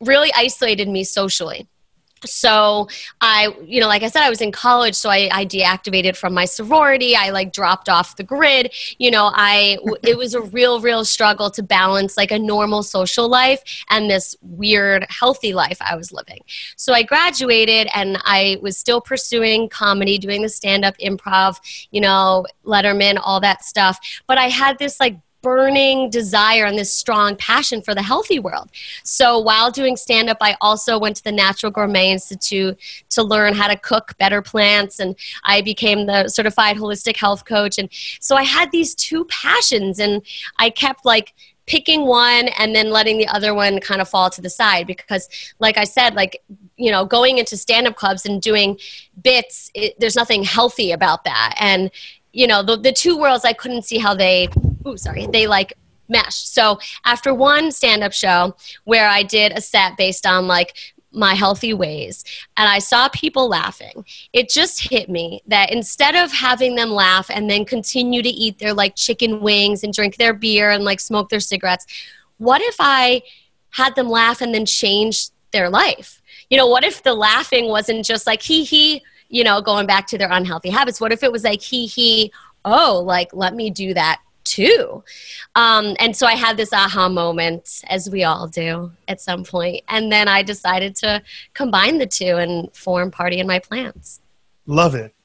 really 0.00 0.32
isolated 0.34 0.88
me 0.88 1.04
socially. 1.04 1.68
So 2.24 2.88
I, 3.20 3.54
you 3.64 3.80
know, 3.80 3.88
like 3.88 4.02
I 4.02 4.08
said, 4.08 4.22
I 4.22 4.30
was 4.30 4.40
in 4.40 4.50
college, 4.50 4.94
so 4.94 5.10
I, 5.10 5.28
I 5.30 5.44
deactivated 5.44 6.16
from 6.16 6.32
my 6.32 6.46
sorority. 6.46 7.14
I 7.14 7.30
like 7.30 7.52
dropped 7.52 7.88
off 7.88 8.16
the 8.16 8.24
grid. 8.24 8.72
You 8.98 9.10
know, 9.10 9.30
I 9.34 9.78
it 10.02 10.16
was 10.16 10.34
a 10.34 10.40
real, 10.40 10.80
real 10.80 11.04
struggle 11.04 11.50
to 11.50 11.62
balance 11.62 12.16
like 12.16 12.30
a 12.30 12.38
normal 12.38 12.82
social 12.82 13.28
life 13.28 13.84
and 13.90 14.10
this 14.10 14.34
weird 14.40 15.06
healthy 15.10 15.52
life 15.52 15.78
I 15.80 15.94
was 15.94 16.10
living. 16.10 16.40
So 16.76 16.94
I 16.94 17.02
graduated 17.02 17.88
and 17.94 18.18
I 18.24 18.58
was 18.62 18.78
still 18.78 19.00
pursuing 19.00 19.68
comedy, 19.68 20.18
doing 20.18 20.42
the 20.42 20.48
stand 20.48 20.84
up 20.84 20.96
improv, 20.98 21.58
you 21.90 22.00
know, 22.00 22.46
Letterman, 22.64 23.20
all 23.22 23.40
that 23.40 23.64
stuff. 23.64 23.98
But 24.26 24.38
I 24.38 24.48
had 24.48 24.78
this 24.78 24.98
like 25.00 25.18
burning 25.46 26.10
desire 26.10 26.64
and 26.64 26.76
this 26.76 26.92
strong 26.92 27.36
passion 27.36 27.80
for 27.80 27.94
the 27.94 28.02
healthy 28.02 28.40
world. 28.40 28.68
So 29.04 29.38
while 29.38 29.70
doing 29.70 29.96
stand 29.96 30.28
up, 30.28 30.38
I 30.40 30.56
also 30.60 30.98
went 30.98 31.14
to 31.18 31.22
the 31.22 31.30
Natural 31.30 31.70
Gourmet 31.70 32.10
Institute 32.10 32.76
to 33.10 33.22
learn 33.22 33.54
how 33.54 33.68
to 33.68 33.76
cook 33.76 34.18
better 34.18 34.42
plants, 34.42 34.98
and 34.98 35.14
I 35.44 35.60
became 35.60 36.06
the 36.06 36.26
certified 36.26 36.78
holistic 36.78 37.16
health 37.16 37.44
coach. 37.44 37.78
And 37.78 37.88
so 38.18 38.34
I 38.34 38.42
had 38.42 38.72
these 38.72 38.92
two 38.92 39.24
passions, 39.26 40.00
and 40.00 40.20
I 40.58 40.68
kept 40.68 41.04
like 41.04 41.32
picking 41.66 42.06
one 42.06 42.48
and 42.58 42.74
then 42.74 42.90
letting 42.90 43.16
the 43.18 43.28
other 43.28 43.54
one 43.54 43.78
kind 43.78 44.00
of 44.00 44.08
fall 44.08 44.30
to 44.30 44.40
the 44.40 44.50
side 44.50 44.86
because 44.86 45.28
like 45.58 45.76
i 45.76 45.82
said 45.82 46.14
like 46.14 46.40
you 46.76 46.92
know 46.92 47.04
going 47.04 47.38
into 47.38 47.56
stand-up 47.56 47.96
clubs 47.96 48.24
and 48.24 48.40
doing 48.40 48.78
bits 49.20 49.68
it, 49.74 49.98
there's 49.98 50.14
nothing 50.14 50.44
healthy 50.44 50.92
about 50.92 51.24
that 51.24 51.56
and 51.58 51.90
you 52.32 52.46
know 52.46 52.62
the, 52.62 52.76
the 52.76 52.92
two 52.92 53.18
worlds 53.18 53.44
i 53.44 53.52
couldn't 53.52 53.82
see 53.82 53.98
how 53.98 54.14
they 54.14 54.48
ooh 54.86 54.96
sorry 54.96 55.26
they 55.26 55.46
like 55.46 55.72
mesh 56.08 56.36
so 56.36 56.78
after 57.04 57.34
one 57.34 57.72
stand-up 57.72 58.12
show 58.12 58.54
where 58.84 59.08
i 59.08 59.22
did 59.22 59.52
a 59.52 59.60
set 59.60 59.96
based 59.96 60.24
on 60.26 60.46
like 60.46 60.74
my 61.16 61.34
healthy 61.34 61.72
ways 61.72 62.24
and 62.56 62.68
I 62.68 62.78
saw 62.78 63.08
people 63.08 63.48
laughing, 63.48 64.04
it 64.32 64.50
just 64.50 64.90
hit 64.90 65.08
me 65.08 65.42
that 65.46 65.72
instead 65.72 66.14
of 66.14 66.30
having 66.30 66.74
them 66.74 66.90
laugh 66.90 67.30
and 67.30 67.48
then 67.48 67.64
continue 67.64 68.22
to 68.22 68.28
eat 68.28 68.58
their 68.58 68.74
like 68.74 68.94
chicken 68.96 69.40
wings 69.40 69.82
and 69.82 69.94
drink 69.94 70.16
their 70.16 70.34
beer 70.34 70.70
and 70.70 70.84
like 70.84 71.00
smoke 71.00 71.30
their 71.30 71.40
cigarettes, 71.40 71.86
what 72.36 72.60
if 72.60 72.76
I 72.78 73.22
had 73.70 73.94
them 73.94 74.08
laugh 74.08 74.42
and 74.42 74.54
then 74.54 74.66
change 74.66 75.30
their 75.52 75.70
life? 75.70 76.20
You 76.50 76.58
know, 76.58 76.66
what 76.66 76.84
if 76.84 77.02
the 77.02 77.14
laughing 77.14 77.66
wasn't 77.66 78.04
just 78.04 78.26
like 78.26 78.42
hee 78.42 78.64
hee, 78.64 79.02
you 79.28 79.42
know, 79.42 79.62
going 79.62 79.86
back 79.86 80.06
to 80.08 80.18
their 80.18 80.30
unhealthy 80.30 80.70
habits? 80.70 81.00
What 81.00 81.12
if 81.12 81.22
it 81.22 81.32
was 81.32 81.44
like 81.44 81.62
hee 81.62 81.86
hee, 81.86 82.30
oh, 82.64 83.02
like 83.04 83.30
let 83.32 83.54
me 83.54 83.70
do 83.70 83.94
that 83.94 84.20
too. 84.46 85.04
Um, 85.54 85.96
and 85.98 86.16
so 86.16 86.26
I 86.26 86.34
had 86.34 86.56
this 86.56 86.72
aha 86.72 87.08
moment, 87.08 87.82
as 87.88 88.08
we 88.08 88.24
all 88.24 88.46
do 88.46 88.92
at 89.08 89.20
some 89.20 89.44
point. 89.44 89.82
And 89.88 90.10
then 90.10 90.28
I 90.28 90.42
decided 90.42 90.96
to 90.96 91.22
combine 91.52 91.98
the 91.98 92.06
two 92.06 92.36
and 92.36 92.74
form 92.74 93.10
Party 93.10 93.38
in 93.38 93.46
My 93.46 93.58
Plants. 93.58 94.20
Love 94.66 94.94
it. 94.94 95.15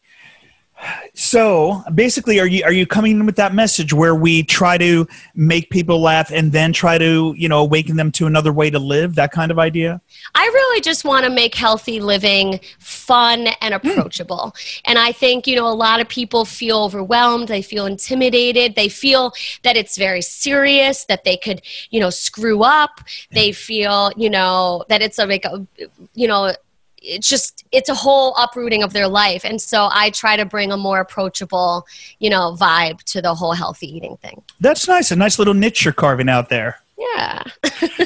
So 1.13 1.83
basically, 1.93 2.39
are 2.39 2.47
you 2.47 2.63
are 2.63 2.71
you 2.71 2.85
coming 2.85 3.19
in 3.19 3.25
with 3.25 3.35
that 3.35 3.53
message 3.53 3.93
where 3.93 4.15
we 4.15 4.43
try 4.43 4.77
to 4.77 5.07
make 5.35 5.69
people 5.69 6.01
laugh 6.01 6.31
and 6.31 6.51
then 6.51 6.73
try 6.73 6.97
to 6.97 7.33
you 7.37 7.47
know 7.47 7.59
awaken 7.59 7.97
them 7.97 8.11
to 8.13 8.27
another 8.27 8.51
way 8.51 8.69
to 8.69 8.79
live? 8.79 9.15
That 9.15 9.31
kind 9.31 9.51
of 9.51 9.59
idea. 9.59 10.01
I 10.35 10.43
really 10.43 10.81
just 10.81 11.05
want 11.05 11.25
to 11.25 11.31
make 11.31 11.55
healthy 11.55 11.99
living 11.99 12.59
fun 12.79 13.47
and 13.61 13.73
hmm. 13.73 13.89
approachable. 13.89 14.53
Mm. 14.55 14.81
And 14.85 14.99
I 14.99 15.11
think 15.11 15.47
you 15.47 15.55
know 15.55 15.67
a 15.67 15.73
lot 15.73 15.99
of 15.99 16.07
people 16.07 16.45
feel 16.45 16.83
overwhelmed. 16.83 17.47
They 17.47 17.61
feel 17.61 17.85
intimidated. 17.85 18.75
They 18.75 18.89
feel 18.89 19.33
that 19.63 19.77
it's 19.77 19.97
very 19.97 20.21
serious. 20.21 21.05
That 21.05 21.23
they 21.23 21.37
could 21.37 21.61
you 21.89 21.99
know 21.99 22.09
screw 22.09 22.63
up. 22.63 23.01
They 23.31 23.51
feel 23.51 24.11
you 24.15 24.29
know 24.29 24.85
that 24.89 25.01
it's 25.01 25.19
a 25.19 25.25
like 25.25 25.45
a 25.45 25.67
you 26.13 26.27
know 26.27 26.53
it's 27.01 27.27
just 27.27 27.65
it's 27.71 27.89
a 27.89 27.95
whole 27.95 28.35
uprooting 28.35 28.83
of 28.83 28.93
their 28.93 29.07
life. 29.07 29.43
And 29.43 29.61
so 29.61 29.89
i 29.91 30.09
try 30.11 30.37
to 30.37 30.45
bring 30.45 30.71
a 30.71 30.77
more 30.77 30.99
approachable 30.99 31.85
you 32.19 32.29
know 32.29 32.55
vibe 32.59 33.03
to 33.03 33.21
the 33.21 33.33
whole 33.35 33.53
healthy 33.53 33.87
eating 33.87 34.17
thing. 34.17 34.41
That's 34.59 34.87
nice. 34.87 35.11
A 35.11 35.15
nice 35.15 35.39
little 35.39 35.53
niche 35.53 35.85
you're 35.85 35.93
carving 35.93 36.29
out 36.29 36.49
there 36.49 36.80
yeah. 37.01 37.43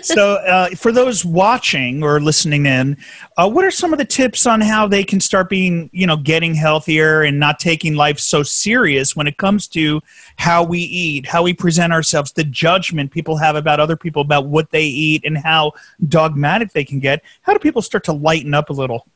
so, 0.01 0.35
uh, 0.35 0.69
for 0.69 0.91
those 0.91 1.25
watching 1.25 2.03
or 2.03 2.19
listening 2.19 2.65
in, 2.65 2.97
uh, 3.37 3.49
what 3.49 3.65
are 3.65 3.71
some 3.71 3.93
of 3.93 3.99
the 3.99 4.05
tips 4.05 4.45
on 4.45 4.61
how 4.61 4.87
they 4.87 5.03
can 5.03 5.19
start 5.19 5.49
being, 5.49 5.89
you 5.91 6.07
know, 6.07 6.17
getting 6.17 6.53
healthier 6.53 7.23
and 7.23 7.39
not 7.39 7.59
taking 7.59 7.95
life 7.95 8.19
so 8.19 8.43
serious 8.43 9.15
when 9.15 9.27
it 9.27 9.37
comes 9.37 9.67
to 9.67 10.01
how 10.37 10.63
we 10.63 10.79
eat, 10.79 11.25
how 11.25 11.43
we 11.43 11.53
present 11.53 11.91
ourselves, 11.91 12.31
the 12.31 12.43
judgment 12.43 13.11
people 13.11 13.37
have 13.37 13.55
about 13.55 13.79
other 13.79 13.97
people 13.97 14.21
about 14.21 14.47
what 14.47 14.71
they 14.71 14.85
eat, 14.85 15.23
and 15.25 15.37
how 15.37 15.73
dogmatic 16.07 16.71
they 16.71 16.85
can 16.85 16.99
get? 16.99 17.23
How 17.41 17.53
do 17.53 17.59
people 17.59 17.81
start 17.81 18.03
to 18.05 18.13
lighten 18.13 18.53
up 18.53 18.69
a 18.69 18.73
little? 18.73 19.07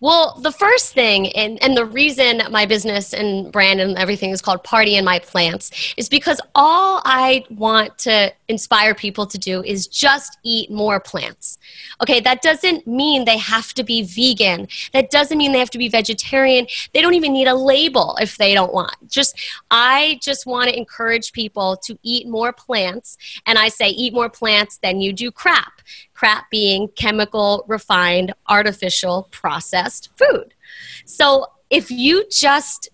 Well, 0.00 0.38
the 0.40 0.52
first 0.52 0.94
thing, 0.94 1.28
and, 1.32 1.62
and 1.62 1.76
the 1.76 1.84
reason 1.84 2.42
my 2.50 2.66
business 2.66 3.12
and 3.12 3.52
brand 3.52 3.80
and 3.80 3.96
everything 3.96 4.30
is 4.30 4.42
called 4.42 4.64
Party 4.64 4.96
in 4.96 5.04
My 5.04 5.18
Plants 5.18 5.94
is 5.96 6.08
because 6.08 6.40
all 6.54 7.02
I 7.04 7.44
want 7.50 7.98
to 7.98 8.32
inspire 8.48 8.94
people 8.94 9.26
to 9.26 9.38
do 9.38 9.62
is 9.62 9.86
just 9.86 10.38
eat 10.42 10.70
more 10.70 11.00
plants. 11.00 11.58
Okay, 12.02 12.20
that 12.20 12.42
doesn't 12.42 12.86
mean 12.86 13.24
they 13.24 13.38
have 13.38 13.72
to 13.74 13.84
be 13.84 14.02
vegan. 14.02 14.68
That 14.92 15.10
doesn't 15.10 15.38
mean 15.38 15.52
they 15.52 15.58
have 15.58 15.70
to 15.70 15.78
be 15.78 15.88
vegetarian. 15.88 16.66
They 16.92 17.00
don't 17.00 17.14
even 17.14 17.32
need 17.32 17.48
a 17.48 17.54
label 17.54 18.16
if 18.20 18.36
they 18.36 18.54
don't 18.54 18.72
want. 18.72 18.94
Just 19.08 19.38
I 19.70 20.18
just 20.22 20.46
want 20.46 20.68
to 20.68 20.76
encourage 20.76 21.32
people 21.32 21.76
to 21.78 21.98
eat 22.02 22.26
more 22.28 22.52
plants 22.52 23.16
and 23.46 23.58
I 23.58 23.68
say 23.68 23.88
eat 23.88 24.12
more 24.12 24.28
plants 24.28 24.78
than 24.78 25.00
you 25.00 25.12
do 25.12 25.30
crap. 25.30 25.81
Crap 26.14 26.50
being 26.50 26.88
chemical, 26.88 27.64
refined, 27.68 28.32
artificial, 28.48 29.28
processed 29.30 30.10
food. 30.16 30.54
So 31.04 31.46
if 31.70 31.90
you 31.90 32.26
just 32.30 32.88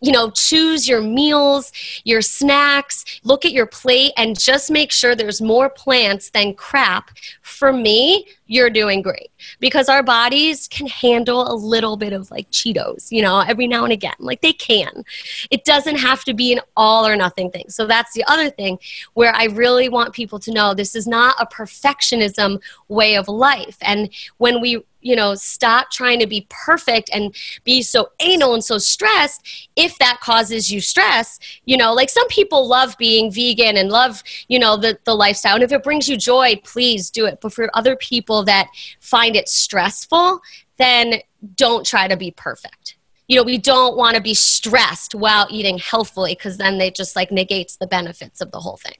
you 0.00 0.12
know, 0.12 0.30
choose 0.30 0.88
your 0.88 1.00
meals, 1.00 1.72
your 2.04 2.22
snacks, 2.22 3.04
look 3.24 3.44
at 3.44 3.52
your 3.52 3.66
plate, 3.66 4.12
and 4.16 4.38
just 4.38 4.70
make 4.70 4.92
sure 4.92 5.14
there's 5.14 5.40
more 5.40 5.70
plants 5.70 6.30
than 6.30 6.54
crap. 6.54 7.10
For 7.42 7.72
me, 7.72 8.26
you're 8.46 8.70
doing 8.70 9.02
great 9.02 9.30
because 9.58 9.88
our 9.88 10.02
bodies 10.02 10.68
can 10.68 10.86
handle 10.86 11.50
a 11.50 11.54
little 11.54 11.96
bit 11.96 12.12
of 12.12 12.30
like 12.30 12.50
Cheetos, 12.50 13.10
you 13.10 13.22
know, 13.22 13.40
every 13.40 13.66
now 13.66 13.84
and 13.84 13.92
again. 13.92 14.14
Like 14.18 14.40
they 14.40 14.52
can. 14.52 15.04
It 15.50 15.64
doesn't 15.64 15.96
have 15.96 16.24
to 16.24 16.34
be 16.34 16.52
an 16.52 16.60
all 16.76 17.06
or 17.06 17.16
nothing 17.16 17.50
thing. 17.50 17.68
So 17.68 17.86
that's 17.86 18.12
the 18.12 18.24
other 18.24 18.50
thing 18.50 18.78
where 19.14 19.34
I 19.34 19.44
really 19.44 19.88
want 19.88 20.14
people 20.14 20.38
to 20.40 20.52
know 20.52 20.74
this 20.74 20.94
is 20.94 21.06
not 21.06 21.36
a 21.40 21.46
perfectionism 21.46 22.60
way 22.88 23.16
of 23.16 23.28
life. 23.28 23.78
And 23.80 24.10
when 24.36 24.60
we 24.60 24.84
you 25.06 25.14
know, 25.14 25.36
stop 25.36 25.92
trying 25.92 26.18
to 26.18 26.26
be 26.26 26.46
perfect 26.50 27.08
and 27.12 27.32
be 27.62 27.80
so 27.80 28.10
anal 28.18 28.54
and 28.54 28.64
so 28.64 28.76
stressed 28.76 29.70
if 29.76 29.96
that 29.98 30.18
causes 30.20 30.72
you 30.72 30.80
stress. 30.80 31.38
You 31.64 31.76
know, 31.76 31.94
like 31.94 32.10
some 32.10 32.26
people 32.26 32.66
love 32.66 32.98
being 32.98 33.30
vegan 33.30 33.76
and 33.76 33.88
love, 33.88 34.24
you 34.48 34.58
know, 34.58 34.76
the, 34.76 34.98
the 35.04 35.14
lifestyle. 35.14 35.54
And 35.54 35.62
if 35.62 35.70
it 35.70 35.84
brings 35.84 36.08
you 36.08 36.16
joy, 36.16 36.60
please 36.64 37.08
do 37.08 37.24
it. 37.24 37.38
But 37.40 37.52
for 37.52 37.70
other 37.72 37.94
people 37.94 38.44
that 38.46 38.66
find 38.98 39.36
it 39.36 39.48
stressful, 39.48 40.40
then 40.76 41.20
don't 41.54 41.86
try 41.86 42.08
to 42.08 42.16
be 42.16 42.32
perfect 42.32 42.96
you 43.28 43.36
know 43.36 43.42
we 43.42 43.58
don't 43.58 43.96
want 43.96 44.16
to 44.16 44.22
be 44.22 44.34
stressed 44.34 45.14
while 45.14 45.46
eating 45.50 45.78
healthfully 45.78 46.34
because 46.34 46.58
then 46.58 46.80
it 46.80 46.94
just 46.94 47.16
like 47.16 47.30
negates 47.30 47.76
the 47.76 47.86
benefits 47.86 48.40
of 48.40 48.50
the 48.50 48.60
whole 48.60 48.76
thing 48.76 48.94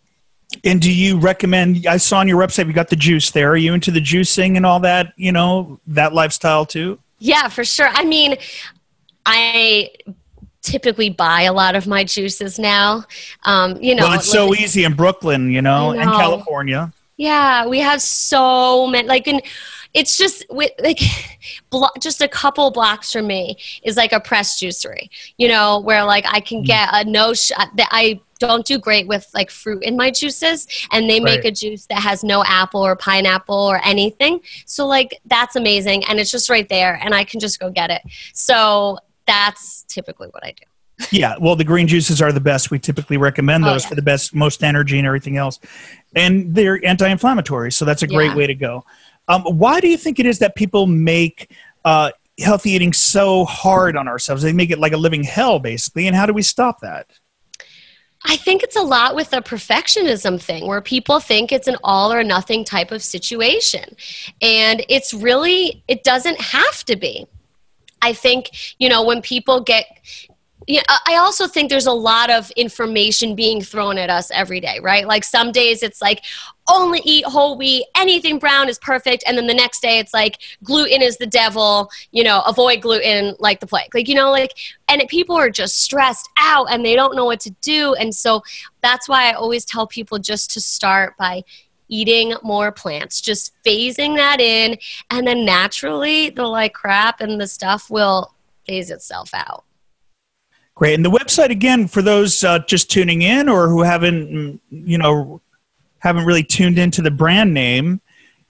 and 0.64 0.80
do 0.80 0.92
you 0.92 1.18
recommend? 1.18 1.86
I 1.86 1.96
saw 1.96 2.18
on 2.18 2.28
your 2.28 2.38
website 2.38 2.66
you 2.66 2.72
got 2.72 2.88
the 2.88 2.96
juice 2.96 3.30
there. 3.30 3.50
Are 3.50 3.56
you 3.56 3.74
into 3.74 3.90
the 3.90 4.00
juicing 4.00 4.56
and 4.56 4.64
all 4.64 4.80
that? 4.80 5.12
You 5.16 5.32
know 5.32 5.80
that 5.88 6.12
lifestyle 6.12 6.66
too. 6.66 6.98
Yeah, 7.18 7.48
for 7.48 7.64
sure. 7.64 7.88
I 7.88 8.04
mean, 8.04 8.36
I 9.24 9.90
typically 10.62 11.10
buy 11.10 11.42
a 11.42 11.52
lot 11.52 11.76
of 11.76 11.86
my 11.86 12.04
juices 12.04 12.58
now. 12.58 13.04
Um, 13.44 13.80
you 13.80 13.94
know, 13.94 14.04
well, 14.04 14.14
it's 14.14 14.30
so 14.30 14.54
easy 14.54 14.84
in 14.84 14.94
Brooklyn, 14.94 15.50
you 15.50 15.62
know, 15.62 15.92
know, 15.92 16.00
and 16.00 16.10
California. 16.10 16.92
Yeah, 17.16 17.66
we 17.66 17.78
have 17.80 18.02
so 18.02 18.86
many. 18.86 19.08
Like 19.08 19.26
in, 19.26 19.40
it's 19.96 20.16
just 20.16 20.44
with 20.50 20.70
like, 20.78 21.00
blo- 21.70 21.88
just 22.00 22.20
a 22.20 22.28
couple 22.28 22.70
blocks 22.70 23.12
from 23.12 23.26
me 23.26 23.56
is 23.82 23.96
like 23.96 24.12
a 24.12 24.20
press 24.20 24.60
juicery. 24.60 25.08
You 25.38 25.48
know, 25.48 25.80
where 25.80 26.04
like 26.04 26.26
I 26.28 26.40
can 26.40 26.62
mm. 26.62 26.66
get 26.66 26.88
a 26.92 27.04
no 27.04 27.34
shot 27.34 27.70
that 27.76 27.88
I 27.90 28.20
don't 28.38 28.66
do 28.66 28.78
great 28.78 29.06
with 29.06 29.26
like 29.34 29.50
fruit 29.50 29.82
in 29.82 29.96
my 29.96 30.10
juices 30.10 30.66
and 30.92 31.08
they 31.08 31.20
make 31.20 31.42
right. 31.42 31.46
a 31.46 31.50
juice 31.50 31.86
that 31.86 32.00
has 32.00 32.22
no 32.22 32.44
apple 32.44 32.84
or 32.84 32.94
pineapple 32.94 33.54
or 33.54 33.80
anything 33.82 34.40
so 34.66 34.86
like 34.86 35.18
that's 35.24 35.56
amazing 35.56 36.04
and 36.04 36.20
it's 36.20 36.30
just 36.30 36.50
right 36.50 36.68
there 36.68 36.98
and 37.02 37.14
i 37.14 37.24
can 37.24 37.40
just 37.40 37.58
go 37.58 37.70
get 37.70 37.90
it 37.90 38.02
so 38.34 38.98
that's 39.26 39.84
typically 39.84 40.28
what 40.32 40.44
i 40.44 40.52
do 40.52 41.06
yeah 41.16 41.34
well 41.40 41.56
the 41.56 41.64
green 41.64 41.86
juices 41.86 42.20
are 42.20 42.32
the 42.32 42.40
best 42.40 42.70
we 42.70 42.78
typically 42.78 43.16
recommend 43.16 43.64
oh, 43.64 43.68
those 43.68 43.84
oh, 43.84 43.86
yeah. 43.86 43.88
for 43.88 43.94
the 43.94 44.02
best 44.02 44.34
most 44.34 44.62
energy 44.62 44.98
and 44.98 45.06
everything 45.06 45.38
else 45.38 45.58
and 46.14 46.54
they're 46.54 46.84
anti-inflammatory 46.84 47.72
so 47.72 47.86
that's 47.86 48.02
a 48.02 48.06
great 48.06 48.32
yeah. 48.32 48.36
way 48.36 48.46
to 48.46 48.54
go 48.54 48.84
um, 49.28 49.42
why 49.42 49.80
do 49.80 49.88
you 49.88 49.96
think 49.96 50.18
it 50.18 50.26
is 50.26 50.38
that 50.38 50.54
people 50.54 50.86
make 50.86 51.50
uh, 51.84 52.10
healthy 52.38 52.70
eating 52.70 52.92
so 52.92 53.44
hard 53.44 53.96
on 53.96 54.08
ourselves 54.08 54.42
they 54.42 54.52
make 54.52 54.70
it 54.70 54.78
like 54.78 54.92
a 54.92 54.96
living 54.96 55.22
hell 55.22 55.58
basically 55.58 56.06
and 56.06 56.16
how 56.16 56.26
do 56.26 56.32
we 56.32 56.42
stop 56.42 56.80
that 56.80 57.10
I 58.28 58.36
think 58.36 58.62
it's 58.64 58.76
a 58.76 58.82
lot 58.82 59.14
with 59.14 59.30
the 59.30 59.36
perfectionism 59.36 60.40
thing 60.40 60.66
where 60.66 60.80
people 60.80 61.20
think 61.20 61.52
it's 61.52 61.68
an 61.68 61.76
all 61.84 62.12
or 62.12 62.24
nothing 62.24 62.64
type 62.64 62.90
of 62.90 63.00
situation. 63.02 63.96
And 64.42 64.84
it's 64.88 65.14
really, 65.14 65.84
it 65.86 66.02
doesn't 66.02 66.40
have 66.40 66.82
to 66.84 66.96
be. 66.96 67.28
I 68.02 68.12
think, 68.12 68.50
you 68.78 68.88
know, 68.88 69.04
when 69.04 69.22
people 69.22 69.60
get 69.60 69.86
yeah, 70.68 70.82
I 70.88 71.16
also 71.16 71.46
think 71.46 71.70
there's 71.70 71.86
a 71.86 71.92
lot 71.92 72.28
of 72.28 72.50
information 72.52 73.36
being 73.36 73.60
thrown 73.60 73.98
at 73.98 74.10
us 74.10 74.32
every 74.32 74.58
day, 74.58 74.80
right? 74.82 75.06
Like 75.06 75.22
some 75.22 75.52
days 75.52 75.82
it's 75.84 76.02
like 76.02 76.24
only 76.68 77.00
eat 77.04 77.24
whole 77.24 77.56
wheat, 77.56 77.86
anything 77.96 78.38
brown 78.38 78.68
is 78.68 78.78
perfect, 78.78 79.24
and 79.26 79.36
then 79.36 79.46
the 79.46 79.54
next 79.54 79.80
day 79.80 79.98
it's 79.98 80.12
like 80.12 80.38
gluten 80.64 81.02
is 81.02 81.16
the 81.18 81.26
devil, 81.26 81.90
you 82.12 82.24
know, 82.24 82.42
avoid 82.46 82.82
gluten 82.82 83.34
like 83.38 83.60
the 83.60 83.66
plague. 83.66 83.94
Like, 83.94 84.08
you 84.08 84.14
know, 84.14 84.30
like 84.30 84.52
and 84.88 85.00
it, 85.00 85.08
people 85.08 85.36
are 85.36 85.50
just 85.50 85.80
stressed 85.82 86.28
out 86.38 86.66
and 86.70 86.84
they 86.84 86.94
don't 86.94 87.16
know 87.16 87.24
what 87.24 87.40
to 87.40 87.50
do, 87.60 87.94
and 87.94 88.14
so 88.14 88.42
that's 88.82 89.08
why 89.08 89.30
I 89.30 89.32
always 89.34 89.64
tell 89.64 89.86
people 89.86 90.18
just 90.18 90.50
to 90.52 90.60
start 90.60 91.16
by 91.16 91.42
eating 91.88 92.34
more 92.42 92.72
plants, 92.72 93.20
just 93.20 93.52
phasing 93.64 94.16
that 94.16 94.40
in, 94.40 94.76
and 95.10 95.26
then 95.26 95.44
naturally 95.44 96.30
the 96.30 96.46
like 96.46 96.72
crap 96.72 97.20
and 97.20 97.40
the 97.40 97.46
stuff 97.46 97.90
will 97.90 98.34
phase 98.66 98.90
itself 98.90 99.30
out. 99.32 99.64
Great. 100.74 100.94
And 100.94 101.04
the 101.04 101.10
website 101.10 101.48
again 101.48 101.88
for 101.88 102.02
those 102.02 102.44
uh, 102.44 102.58
just 102.60 102.90
tuning 102.90 103.22
in 103.22 103.48
or 103.48 103.68
who 103.68 103.82
haven't, 103.82 104.30
mm, 104.30 104.58
you 104.70 104.98
know, 104.98 105.40
haven't 105.98 106.24
really 106.24 106.44
tuned 106.44 106.78
into 106.78 107.02
the 107.02 107.10
brand 107.10 107.52
name. 107.54 108.00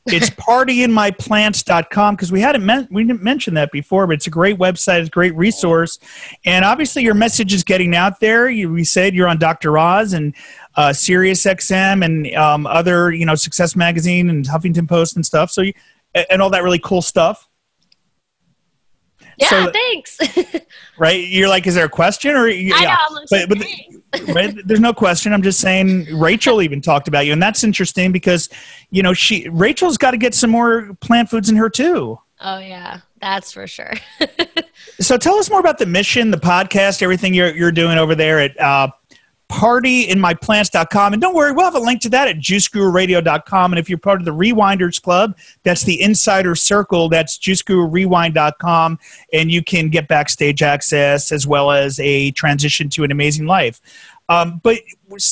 It's 0.07 0.31
partyinmyplants.com 0.31 2.15
because 2.15 2.31
we 2.31 2.41
hadn't 2.41 2.65
men- 2.65 2.89
we 2.91 3.05
didn't 3.05 3.23
mention 3.23 3.55
that 3.55 3.73
before, 3.73 4.07
but 4.07 4.15
it's 4.15 4.27
a 4.27 4.31
great 4.31 4.59
website, 4.59 5.01
it's 5.01 5.09
a 5.09 5.11
great 5.11 5.35
resource, 5.35 5.99
and 6.45 6.65
obviously 6.65 7.03
your 7.03 7.15
message 7.15 7.53
is 7.53 7.65
getting 7.65 7.95
out 7.95 8.21
there. 8.21 8.49
You, 8.49 8.71
we 8.71 8.85
said 8.85 9.15
you're 9.15 9.29
on 9.29 9.39
Dr. 9.39 9.77
Oz 9.79 10.13
and 10.13 10.35
uh, 10.77 10.93
Sirius 10.93 11.45
XM 11.45 12.05
and 12.05 12.33
um, 12.37 12.67
other, 12.67 13.13
you 13.13 13.27
know, 13.27 13.35
Success 13.35 13.75
Magazine 13.75 14.31
and 14.31 14.45
Huffington 14.45 14.89
Post 14.89 15.17
and 15.17 15.27
stuff. 15.27 15.51
So, 15.51 15.63
you, 15.63 15.73
and 16.31 16.41
all 16.41 16.51
that 16.51 16.63
really 16.63 16.79
cool 16.79 17.03
stuff. 17.03 17.49
Yeah, 19.39 19.49
so, 19.49 19.71
thanks. 19.71 20.19
right? 20.99 21.21
You're 21.21 21.49
like, 21.49 21.67
is 21.67 21.75
there 21.75 21.85
a 21.85 21.91
question 21.91 22.35
or? 22.35 22.49
Yeah. 22.49 22.97
I 22.99 23.09
know. 23.11 23.21
but, 23.31 23.49
but 23.49 23.67
right, 24.29 24.55
there's 24.65 24.81
no 24.81 24.93
question. 24.93 25.33
I'm 25.33 25.43
just 25.43 25.61
saying. 25.61 26.07
Rachel 26.19 26.63
even 26.63 26.81
talked 26.81 27.09
about 27.09 27.27
you, 27.27 27.33
and 27.33 27.43
that's 27.43 27.65
interesting 27.65 28.13
because, 28.13 28.49
you 28.91 29.03
know, 29.03 29.13
she 29.13 29.49
Rachel's 29.49 29.99
got 29.99 30.13
to 30.13 30.17
get 30.17 30.35
some 30.35 30.51
more 30.51 30.95
plant 31.01 31.31
foods 31.31 31.51
in 31.51 31.57
her 31.57 31.69
too. 31.69 32.19
Oh 32.41 32.59
yeah, 32.59 33.01
that's 33.21 33.53
for 33.53 33.67
sure. 33.67 33.93
so 35.01 35.17
tell 35.17 35.37
us 35.37 35.51
more 35.51 35.61
about 35.61 35.79
the 35.79 35.87
mission, 35.87 36.31
the 36.31 36.37
podcast, 36.37 37.03
everything 37.03 37.35
you're 37.35 37.55
you're 37.55 37.73
doing 37.73 37.99
over 37.99 38.15
there 38.15 38.41
at 38.41 38.59
uh, 38.61 38.89
partyinmyplants.com. 39.49 41.13
And 41.13 41.23
don't 41.23 41.35
worry, 41.35 41.53
we'll 41.53 41.65
have 41.65 41.75
a 41.75 41.81
link 41.81 42.01
to 42.03 42.09
that 42.11 42.29
at 42.29 42.37
juicegururadio.com. 42.37 43.73
And 43.73 43.79
if 43.79 43.89
you're 43.89 43.99
part 43.99 44.21
of 44.21 44.25
the 44.25 44.33
Rewinders 44.33 45.01
Club, 45.01 45.37
that's 45.63 45.85
the 45.85 46.01
insider 46.01 46.55
circle. 46.55 47.09
That's 47.09 47.39
juicegururewind.com. 47.39 48.99
And 49.33 49.51
you 49.51 49.63
can 49.63 49.89
get 49.89 50.09
backstage 50.09 50.63
access 50.63 51.33
as 51.33 51.47
well 51.47 51.71
as 51.71 52.01
a 52.01 52.33
transition 52.33 52.89
to 52.91 53.05
an 53.05 53.13
amazing 53.13 53.47
life. 53.47 53.81
Um, 54.29 54.61
but 54.63 54.79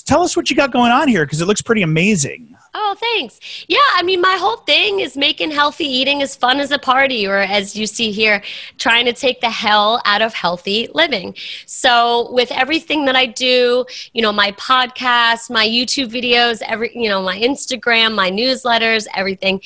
tell 0.05 0.23
us 0.23 0.37
what 0.37 0.51
you 0.51 0.57
got 0.57 0.73
going 0.73 0.93
on 0.93 1.09
here 1.09 1.25
because 1.25 1.41
it 1.41 1.47
looks 1.47 1.63
pretty 1.63 1.83
amazing. 1.83 2.57
Oh, 2.77 2.97
thanks. 2.99 3.39
Yeah, 3.69 3.79
I 3.95 4.03
mean, 4.03 4.21
my 4.21 4.37
whole 4.37 4.57
thing 4.57 4.99
is 4.99 5.17
making 5.17 5.53
healthy 5.53 5.85
eating 5.85 6.23
as 6.23 6.35
fun 6.35 6.59
as 6.59 6.73
a 6.73 6.79
party, 6.79 7.25
or 7.25 7.39
as 7.39 7.77
you 7.77 7.87
see 7.87 8.11
here, 8.11 8.43
trying 8.79 9.05
to 9.05 9.13
take 9.13 9.41
the 9.41 9.51
hell 9.51 10.03
out 10.05 10.23
of 10.23 10.35
healthy 10.35 10.89
living. 10.93 11.37
So, 11.67 12.33
with 12.33 12.51
everything 12.51 13.05
that 13.05 13.15
I 13.15 13.27
do, 13.27 13.87
you 14.13 14.23
know, 14.23 14.33
my 14.33 14.51
podcast, 14.53 15.51
my 15.51 15.65
YouTube 15.65 16.11
videos, 16.11 16.63
every, 16.67 16.91
you 16.95 17.09
know, 17.09 17.23
my 17.23 17.39
Instagram, 17.39 18.13
my 18.17 18.29
newsletters, 18.29 19.07
everything, 19.15 19.61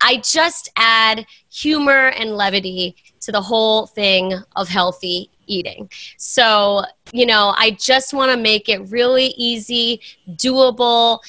I 0.00 0.16
just 0.24 0.70
add 0.76 1.26
humor 1.52 2.08
and 2.16 2.34
levity 2.34 2.96
to 3.20 3.30
the 3.30 3.42
whole 3.42 3.86
thing 3.86 4.32
of 4.56 4.68
healthy 4.68 5.30
eating. 5.46 5.90
So, 6.16 6.84
you 7.12 7.26
know, 7.26 7.54
I 7.58 7.72
just 7.72 8.14
want 8.14 8.32
to 8.32 8.38
make 8.38 8.70
it 8.70 8.78
really 8.88 9.34
easy, 9.36 10.00
doable 10.30 11.20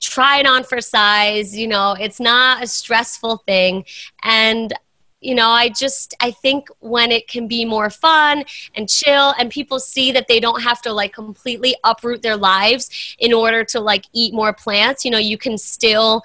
try 0.00 0.38
it 0.38 0.46
on 0.46 0.64
for 0.64 0.80
size 0.80 1.56
you 1.56 1.66
know 1.66 1.96
it's 1.98 2.20
not 2.20 2.62
a 2.62 2.66
stressful 2.66 3.38
thing. 3.38 3.84
And 4.22 4.72
you 5.20 5.34
know 5.34 5.48
i 5.48 5.68
just 5.68 6.14
i 6.20 6.30
think 6.30 6.68
when 6.80 7.10
it 7.10 7.26
can 7.28 7.48
be 7.48 7.64
more 7.64 7.90
fun 7.90 8.44
and 8.74 8.88
chill 8.88 9.34
and 9.38 9.50
people 9.50 9.80
see 9.80 10.12
that 10.12 10.28
they 10.28 10.38
don't 10.38 10.62
have 10.62 10.80
to 10.80 10.92
like 10.92 11.12
completely 11.12 11.76
uproot 11.84 12.22
their 12.22 12.36
lives 12.36 13.16
in 13.18 13.32
order 13.32 13.64
to 13.64 13.80
like 13.80 14.04
eat 14.12 14.32
more 14.32 14.52
plants 14.52 15.04
you 15.04 15.10
know 15.10 15.18
you 15.18 15.36
can 15.36 15.58
still 15.58 16.22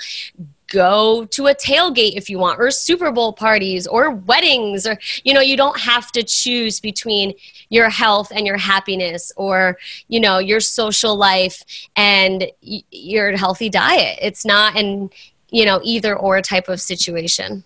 go 0.73 1.23
to 1.25 1.45
a 1.45 1.53
tailgate 1.53 2.15
if 2.15 2.31
you 2.31 2.39
want 2.39 2.59
or 2.59 2.71
super 2.71 3.11
bowl 3.11 3.31
parties 3.31 3.85
or 3.85 4.09
weddings 4.09 4.87
or 4.87 4.97
you 5.23 5.31
know 5.31 5.39
you 5.39 5.55
don't 5.55 5.79
have 5.79 6.11
to 6.11 6.23
choose 6.23 6.79
between 6.79 7.31
your 7.69 7.89
health 7.89 8.31
and 8.35 8.47
your 8.47 8.57
happiness 8.57 9.31
or 9.37 9.77
you 10.07 10.19
know 10.19 10.39
your 10.39 10.59
social 10.59 11.15
life 11.15 11.63
and 11.95 12.47
y- 12.63 12.83
your 12.89 13.37
healthy 13.37 13.69
diet. 13.69 14.17
It's 14.19 14.43
not 14.43 14.75
an 14.75 15.11
you 15.51 15.63
know 15.63 15.79
either 15.83 16.17
or 16.17 16.41
type 16.41 16.67
of 16.67 16.81
situation. 16.81 17.63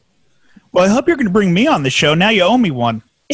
Well 0.74 0.84
i 0.84 0.90
hope 0.90 1.08
you're 1.08 1.16
going 1.16 1.28
to 1.28 1.34
bring 1.34 1.54
me 1.54 1.66
on 1.66 1.84
the 1.84 1.90
show. 1.90 2.14
Now 2.14 2.30
you 2.30 2.44
owe 2.44 2.58
me 2.58 2.72
one. 2.72 3.02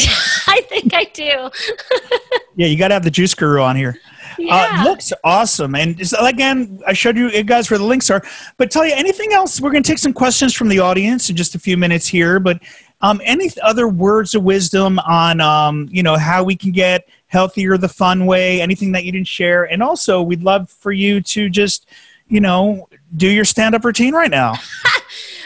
I 0.47 0.61
think 0.69 0.93
i 0.93 1.05
do. 1.05 1.49
Yeah 2.55 2.67
you 2.67 2.77
got 2.77 2.89
to 2.89 2.93
have 2.93 3.03
the 3.03 3.09
juice 3.09 3.33
guru 3.33 3.61
on 3.61 3.75
here 3.75 3.97
yeah. 4.37 4.81
Uh, 4.81 4.83
looks 4.83 5.13
awesome. 5.23 5.75
And 5.75 6.01
again, 6.19 6.81
I 6.85 6.93
showed 6.93 7.17
you 7.17 7.43
guys 7.43 7.69
where 7.69 7.77
the 7.77 7.85
links 7.85 8.09
are. 8.09 8.23
But 8.57 8.71
tell 8.71 8.85
you 8.85 8.93
anything 8.93 9.33
else? 9.33 9.59
We're 9.59 9.71
going 9.71 9.83
to 9.83 9.89
take 9.89 9.99
some 9.99 10.13
questions 10.13 10.53
from 10.53 10.69
the 10.69 10.79
audience 10.79 11.29
in 11.29 11.35
just 11.35 11.55
a 11.55 11.59
few 11.59 11.77
minutes 11.77 12.07
here. 12.07 12.39
But 12.39 12.61
um, 13.01 13.21
any 13.23 13.49
other 13.61 13.87
words 13.87 14.33
of 14.33 14.43
wisdom 14.43 14.97
on 14.99 15.41
um, 15.41 15.89
you 15.91 16.03
know 16.03 16.17
how 16.17 16.43
we 16.43 16.55
can 16.55 16.71
get 16.71 17.07
healthier 17.27 17.77
the 17.77 17.89
fun 17.89 18.25
way? 18.25 18.61
Anything 18.61 18.93
that 18.93 19.03
you 19.03 19.11
didn't 19.11 19.27
share? 19.27 19.65
And 19.65 19.83
also, 19.83 20.21
we'd 20.21 20.43
love 20.43 20.69
for 20.69 20.91
you 20.91 21.21
to 21.21 21.49
just 21.49 21.87
you 22.27 22.39
know 22.39 22.87
do 23.15 23.29
your 23.29 23.45
stand 23.45 23.75
up 23.75 23.83
routine 23.83 24.13
right 24.13 24.31
now. 24.31 24.53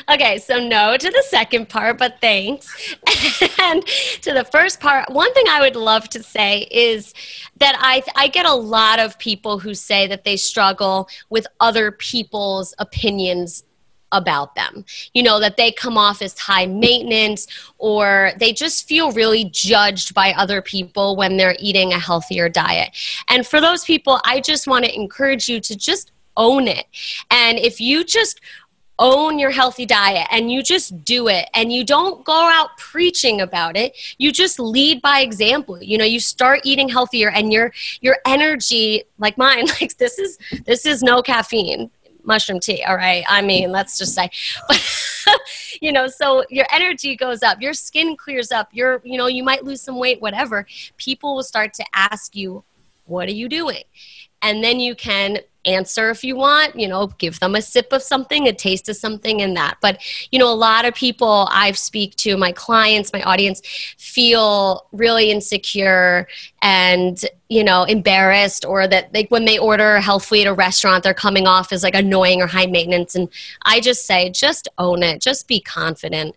Okay, 0.10 0.38
so 0.38 0.58
no 0.58 0.96
to 0.96 1.12
the 1.12 1.24
second 1.28 1.68
part, 1.68 1.98
but 1.98 2.20
thanks. 2.22 2.96
and 3.60 3.86
to 4.22 4.34
the 4.34 4.48
first 4.52 4.80
part, 4.80 5.10
one 5.12 5.34
thing 5.34 5.46
I 5.50 5.60
would 5.60 5.76
love 5.76 6.08
to 6.10 6.24
say 6.24 6.62
is 6.72 7.14
that 7.58 7.76
I, 7.80 8.02
I 8.16 8.30
get 8.30 8.46
a 8.46 8.54
lot 8.54 9.00
of 9.00 9.20
people 9.20 9.60
who 9.60 9.74
say 9.74 10.08
that 10.08 10.24
they 10.24 10.38
struggle 10.38 11.10
with 11.30 11.46
other 11.60 11.92
people's 11.92 12.74
opinions 12.80 13.64
about 14.14 14.56
them. 14.56 14.86
You 15.14 15.24
know, 15.24 15.42
that 15.42 15.58
they 15.58 15.74
come 15.74 15.98
off 15.98 16.22
as 16.22 16.38
high 16.40 16.66
maintenance 16.66 17.46
or 17.78 18.32
they 18.40 18.54
just 18.54 18.88
feel 18.88 19.12
really 19.12 19.50
judged 19.52 20.14
by 20.14 20.32
other 20.34 20.62
people 20.62 21.18
when 21.18 21.36
they're 21.36 21.58
eating 21.60 21.92
a 21.92 22.00
healthier 22.00 22.48
diet. 22.48 22.96
And 23.28 23.46
for 23.46 23.60
those 23.60 23.84
people, 23.84 24.22
I 24.24 24.40
just 24.40 24.68
want 24.68 24.86
to 24.86 24.96
encourage 24.96 25.50
you 25.50 25.60
to 25.60 25.76
just 25.76 26.14
own 26.38 26.68
it. 26.68 26.86
And 27.30 27.58
if 27.58 27.82
you 27.82 28.04
just 28.06 28.40
own 29.00 29.38
your 29.38 29.52
healthy 29.52 29.86
diet 29.86 30.28
and 30.32 30.52
you 30.52 30.64
just 30.64 31.04
do 31.04 31.28
it 31.28 31.50
and 31.54 31.72
you 31.72 31.84
don't 31.84 32.24
go 32.24 32.34
out 32.34 32.78
preaching 32.78 33.42
about 33.42 33.78
it. 33.78 33.96
You 34.18 34.32
just 34.32 34.60
lead 34.60 35.02
by 35.02 35.22
example. 35.22 35.82
You 35.82 35.98
know 35.98 36.06
you 36.06 36.20
start 36.20 36.62
eating 36.64 36.90
healthier 36.90 37.30
and 37.30 37.52
your 37.52 37.72
your 38.02 38.18
energy 38.26 39.04
like 39.18 39.38
mine 39.38 39.68
like 39.82 39.98
this 39.98 40.20
is 40.20 40.38
this 40.66 40.86
is 40.86 41.04
no 41.04 41.22
caffeine 41.22 41.92
mushroom 42.24 42.60
tea 42.60 42.84
all 42.84 42.96
right? 42.96 43.24
I 43.30 43.42
mean 43.42 43.72
let's 43.72 43.98
just 43.98 44.14
say 44.16 44.30
but 44.68 45.40
you 45.82 45.92
know 45.92 46.08
so 46.08 46.44
your 46.50 46.66
energy 46.72 47.16
goes 47.16 47.44
up 47.44 47.62
your 47.62 47.74
skin 47.74 48.18
clears 48.18 48.52
up 48.52 48.70
your 48.74 49.02
you 49.04 49.18
know 49.18 49.28
you 49.28 49.44
might 49.44 49.64
lose 49.64 49.82
some 49.82 49.98
weight 49.98 50.22
whatever. 50.22 50.66
People 50.98 51.36
will 51.36 51.44
start 51.44 51.74
to 51.76 51.86
ask 51.94 52.36
you 52.36 52.64
what 53.06 53.30
are 53.30 53.34
you 53.34 53.48
doing? 53.48 53.84
And 54.42 54.64
then 54.64 54.80
you 54.80 54.96
can 54.96 55.40
answer 55.68 56.10
if 56.10 56.24
you 56.24 56.36
want 56.36 56.80
you 56.80 56.88
know 56.88 57.08
give 57.18 57.40
them 57.40 57.56
a 57.56 57.62
sip 57.62 57.92
of 57.92 58.02
something 58.02 58.48
a 58.48 58.54
taste 58.54 58.90
of 58.90 58.96
something 58.96 59.42
and 59.42 59.56
that. 59.56 59.78
But 59.82 60.02
you 60.32 60.40
know 60.40 60.52
a 60.52 60.56
lot 60.56 60.86
of 60.86 60.94
people 60.94 61.48
i 61.52 61.72
speak 61.72 62.16
to 62.18 62.38
my 62.38 62.52
clients 62.52 63.14
my 63.14 63.22
audience 63.24 63.62
feel 63.98 64.88
really 64.92 65.32
insecure 65.32 66.28
and 66.62 67.20
you 67.50 67.64
know 67.64 67.84
embarrassed 67.84 68.66
or 68.66 68.88
that 68.88 69.14
like 69.14 69.30
when 69.30 69.46
they 69.46 69.58
order 69.58 70.00
health 70.00 70.26
food 70.26 70.42
at 70.42 70.48
a 70.48 70.54
restaurant 70.54 71.04
they're 71.04 71.14
coming 71.14 71.48
off 71.48 71.72
as 71.72 71.84
like 71.84 71.96
annoying 71.96 72.42
or 72.42 72.48
high 72.48 72.66
maintenance. 72.66 73.16
And 73.16 73.30
i 73.66 73.80
just 73.80 74.06
say 74.06 74.30
just 74.30 74.68
own 74.78 75.04
it. 75.04 75.22
Just 75.22 75.48
be 75.48 75.60
confident. 75.60 76.36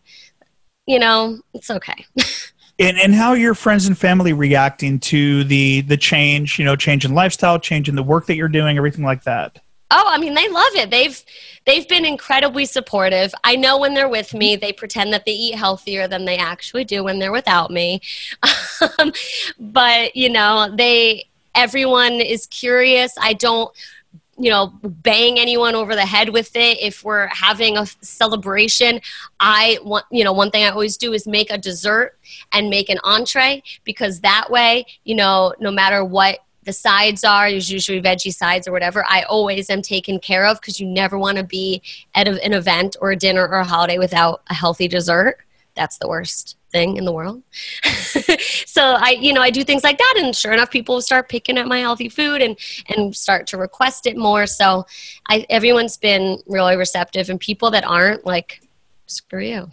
You 0.86 0.98
know 0.98 1.40
it's 1.54 1.70
okay 1.70 2.06
And, 2.80 2.98
and 2.98 3.14
how 3.14 3.28
are 3.28 3.36
your 3.36 3.54
friends 3.54 3.86
and 3.86 3.96
family 3.96 4.32
reacting 4.32 4.98
to 5.00 5.44
the 5.44 5.82
the 5.82 5.98
change, 5.98 6.58
you 6.58 6.64
know, 6.64 6.76
change 6.76 7.04
in 7.04 7.14
lifestyle, 7.14 7.58
change 7.60 7.88
in 7.90 7.94
the 7.94 8.02
work 8.02 8.26
that 8.26 8.36
you're 8.36 8.48
doing, 8.48 8.78
everything 8.78 9.04
like 9.04 9.24
that? 9.24 9.60
Oh, 9.90 10.04
I 10.06 10.18
mean, 10.18 10.34
they 10.34 10.48
love 10.48 10.74
it. 10.74 10.90
They've 10.90 11.22
they've 11.66 11.86
been 11.86 12.06
incredibly 12.06 12.64
supportive. 12.64 13.34
I 13.44 13.56
know 13.56 13.78
when 13.78 13.92
they're 13.92 14.08
with 14.08 14.32
me, 14.32 14.56
they 14.56 14.72
pretend 14.72 15.12
that 15.12 15.26
they 15.26 15.32
eat 15.32 15.56
healthier 15.56 16.08
than 16.08 16.24
they 16.24 16.38
actually 16.38 16.84
do 16.84 17.04
when 17.04 17.18
they're 17.18 17.32
without 17.32 17.70
me. 17.70 18.00
Um, 18.98 19.12
but 19.58 20.16
you 20.16 20.30
know, 20.30 20.74
they 20.74 21.28
everyone 21.54 22.14
is 22.14 22.46
curious. 22.46 23.12
I 23.20 23.34
don't 23.34 23.70
you 24.40 24.50
know 24.50 24.72
bang 24.82 25.38
anyone 25.38 25.74
over 25.74 25.94
the 25.94 26.06
head 26.06 26.30
with 26.30 26.56
it. 26.56 26.78
If 26.80 27.04
we're 27.04 27.28
having 27.28 27.76
a 27.76 27.86
celebration 28.00 29.00
i 29.40 29.78
want 29.82 30.04
you 30.10 30.24
know 30.24 30.32
one 30.32 30.50
thing 30.50 30.64
i 30.64 30.68
always 30.68 30.96
do 30.96 31.12
is 31.12 31.26
make 31.26 31.50
a 31.50 31.58
dessert 31.58 32.18
and 32.52 32.68
make 32.68 32.88
an 32.88 32.98
entree 33.04 33.62
because 33.84 34.20
that 34.20 34.50
way 34.50 34.86
you 35.04 35.14
know 35.14 35.54
no 35.60 35.70
matter 35.70 36.04
what 36.04 36.40
the 36.64 36.72
sides 36.72 37.24
are 37.24 37.50
there's 37.50 37.70
usually 37.70 38.00
veggie 38.00 38.32
sides 38.32 38.68
or 38.68 38.72
whatever 38.72 39.04
i 39.08 39.22
always 39.22 39.70
am 39.70 39.82
taken 39.82 40.18
care 40.18 40.46
of 40.46 40.60
because 40.60 40.78
you 40.78 40.86
never 40.86 41.18
want 41.18 41.38
to 41.38 41.44
be 41.44 41.82
at 42.14 42.28
an 42.28 42.52
event 42.52 42.96
or 43.00 43.10
a 43.12 43.16
dinner 43.16 43.46
or 43.46 43.60
a 43.60 43.64
holiday 43.64 43.98
without 43.98 44.42
a 44.48 44.54
healthy 44.54 44.88
dessert 44.88 45.38
that's 45.80 45.96
the 45.96 46.06
worst 46.06 46.58
thing 46.72 46.98
in 46.98 47.06
the 47.06 47.12
world. 47.12 47.42
so 48.66 48.82
I, 48.82 49.16
you 49.18 49.32
know, 49.32 49.40
I 49.40 49.48
do 49.48 49.64
things 49.64 49.82
like 49.82 49.96
that, 49.96 50.14
and 50.18 50.36
sure 50.36 50.52
enough, 50.52 50.70
people 50.70 51.00
start 51.00 51.30
picking 51.30 51.56
at 51.56 51.66
my 51.66 51.78
healthy 51.78 52.10
food 52.10 52.42
and 52.42 52.58
and 52.90 53.16
start 53.16 53.46
to 53.48 53.56
request 53.56 54.06
it 54.06 54.14
more. 54.14 54.46
So 54.46 54.84
I, 55.30 55.46
everyone's 55.48 55.96
been 55.96 56.38
really 56.46 56.76
receptive, 56.76 57.30
and 57.30 57.40
people 57.40 57.70
that 57.70 57.84
aren't 57.84 58.26
like, 58.26 58.60
screw 59.06 59.42
you. 59.42 59.70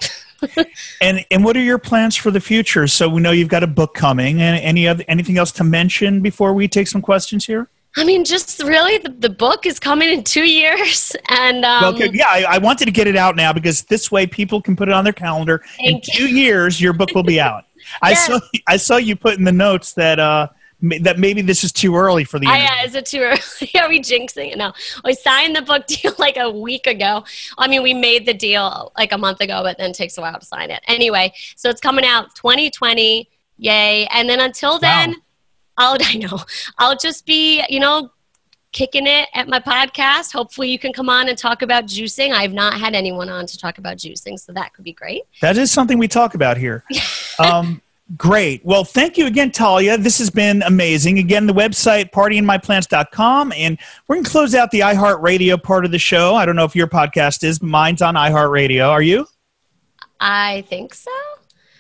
and 1.02 1.26
and 1.30 1.44
what 1.44 1.58
are 1.58 1.62
your 1.62 1.78
plans 1.78 2.16
for 2.16 2.32
the 2.32 2.40
future? 2.40 2.88
So 2.88 3.10
we 3.10 3.22
know 3.22 3.32
you've 3.32 3.50
got 3.50 3.64
a 3.64 3.68
book 3.68 3.94
coming, 3.94 4.42
and 4.42 4.58
any 4.62 4.88
other 4.88 5.04
anything 5.10 5.38
else 5.38 5.52
to 5.54 5.66
mention 5.66 6.22
before 6.22 6.54
we 6.54 6.70
take 6.70 6.88
some 6.88 7.02
questions 7.02 7.46
here? 7.46 7.68
I 7.98 8.04
mean, 8.04 8.24
just 8.24 8.62
really, 8.62 9.00
the, 9.00 9.10
the 9.10 9.30
book 9.30 9.66
is 9.66 9.80
coming 9.80 10.10
in 10.10 10.24
two 10.24 10.44
years, 10.44 11.16
and 11.30 11.66
um, 11.66 11.96
okay, 11.96 12.10
yeah, 12.14 12.28
I, 12.30 12.44
I, 12.44 12.58
wanted 12.60 12.86
to 12.86 12.92
get 12.92 13.08
it 13.08 13.16
out 13.16 13.36
now 13.36 13.52
because 13.52 13.84
this 13.84 14.12
way 14.12 14.28
people 14.28 14.62
can 14.62 14.76
put 14.76 14.88
it 14.88 14.94
on 14.94 15.04
their 15.04 15.14
calendar. 15.14 15.64
in 15.80 16.00
two 16.02 16.28
years, 16.28 16.80
your 16.80 16.94
book 16.94 17.10
will 17.16 17.24
be 17.24 17.40
out. 17.42 17.66
I 18.04 18.14
saw 18.14 18.40
I 18.68 18.78
saw 18.78 18.98
you 18.98 19.16
put 19.16 19.38
in 19.40 19.46
the 19.46 19.52
notes 19.52 19.94
that 19.94 20.20
uh, 20.20 20.50
that 21.02 21.18
maybe 21.18 21.42
this 21.42 21.64
is 21.64 21.72
too 21.72 21.96
early 21.96 22.24
for 22.24 22.38
the. 22.38 22.48
Oh, 22.48 22.54
yeah, 22.54 22.84
is 22.84 22.94
it 22.94 23.08
too 23.08 23.20
early? 23.20 23.72
Are 23.82 23.90
we 23.90 24.00
jinxing 24.00 24.52
it? 24.52 24.58
No, 24.60 24.74
we 25.04 25.16
signed 25.16 25.56
the 25.56 25.64
book 25.64 25.88
deal 25.88 26.14
like 26.20 26.38
a 26.38 26.52
week 26.52 26.86
ago. 26.86 27.24
I 27.58 27.68
mean, 27.68 27.82
we 27.82 27.96
made 27.96 28.28
the 28.28 28.34
deal 28.34 28.92
like 28.96 29.12
a 29.12 29.18
month 29.18 29.42
ago, 29.42 29.64
but 29.64 29.80
then 29.80 29.90
it 29.90 29.96
takes 29.96 30.20
a 30.20 30.22
while 30.22 30.38
to 30.38 30.46
sign 30.46 30.70
it. 30.70 30.82
Anyway, 30.88 31.34
so 31.56 31.70
it's 31.70 31.82
coming 31.82 32.06
out 32.06 32.36
2020. 32.36 33.28
Yay! 33.58 34.06
And 34.12 34.30
then 34.30 34.40
until 34.40 34.78
then. 34.78 35.12
Wow 35.12 35.16
I'll, 35.78 35.98
I 36.02 36.16
know, 36.16 36.40
I'll 36.78 36.98
just 36.98 37.26
be, 37.26 37.64
you 37.70 37.80
know, 37.80 38.12
kicking 38.72 39.08
it 39.08 39.28
at 39.34 39.48
my 39.48 39.60
podcast. 39.60 40.34
Hopefully, 40.34 40.70
you 40.70 40.80
can 40.80 40.94
come 40.94 41.10
on 41.10 41.30
and 41.30 41.38
talk 41.38 41.62
about 41.62 41.86
juicing. 41.86 42.32
I've 42.32 42.54
not 42.54 42.80
had 42.80 42.96
anyone 42.96 43.30
on 43.30 43.46
to 43.48 43.58
talk 43.58 43.78
about 43.78 43.98
juicing, 43.98 44.40
so 44.40 44.54
that 44.54 44.74
could 44.74 44.84
be 44.84 44.94
great. 44.94 45.24
That 45.42 45.58
is 45.58 45.72
something 45.72 45.98
we 45.98 46.08
talk 46.08 46.36
about 46.36 46.58
here. 46.58 46.84
um, 47.40 47.82
great. 48.16 48.64
Well, 48.66 48.84
thank 48.84 49.18
you 49.18 49.26
again, 49.26 49.52
Talia. 49.52 49.98
This 49.98 50.20
has 50.20 50.30
been 50.30 50.62
amazing. 50.64 51.20
Again, 51.20 51.48
the 51.48 51.54
website, 51.54 52.12
partyinmyplants.com. 52.12 53.52
And 53.54 53.78
we're 54.08 54.16
going 54.16 54.26
to 54.26 54.30
close 54.30 54.56
out 54.56 54.72
the 54.72 54.82
iHeartRadio 54.82 55.62
part 55.62 55.86
of 55.86 55.92
the 55.92 56.00
show. 56.00 56.36
I 56.36 56.46
don't 56.46 56.56
know 56.56 56.66
if 56.66 56.76
your 56.76 56.88
podcast 56.88 57.44
is, 57.44 57.62
mine's 57.62 58.02
on 58.02 58.16
iHeartRadio. 58.16 58.88
Are 58.88 59.02
you? 59.02 59.28
I 60.20 60.64
think 60.70 60.94
so. 60.94 61.12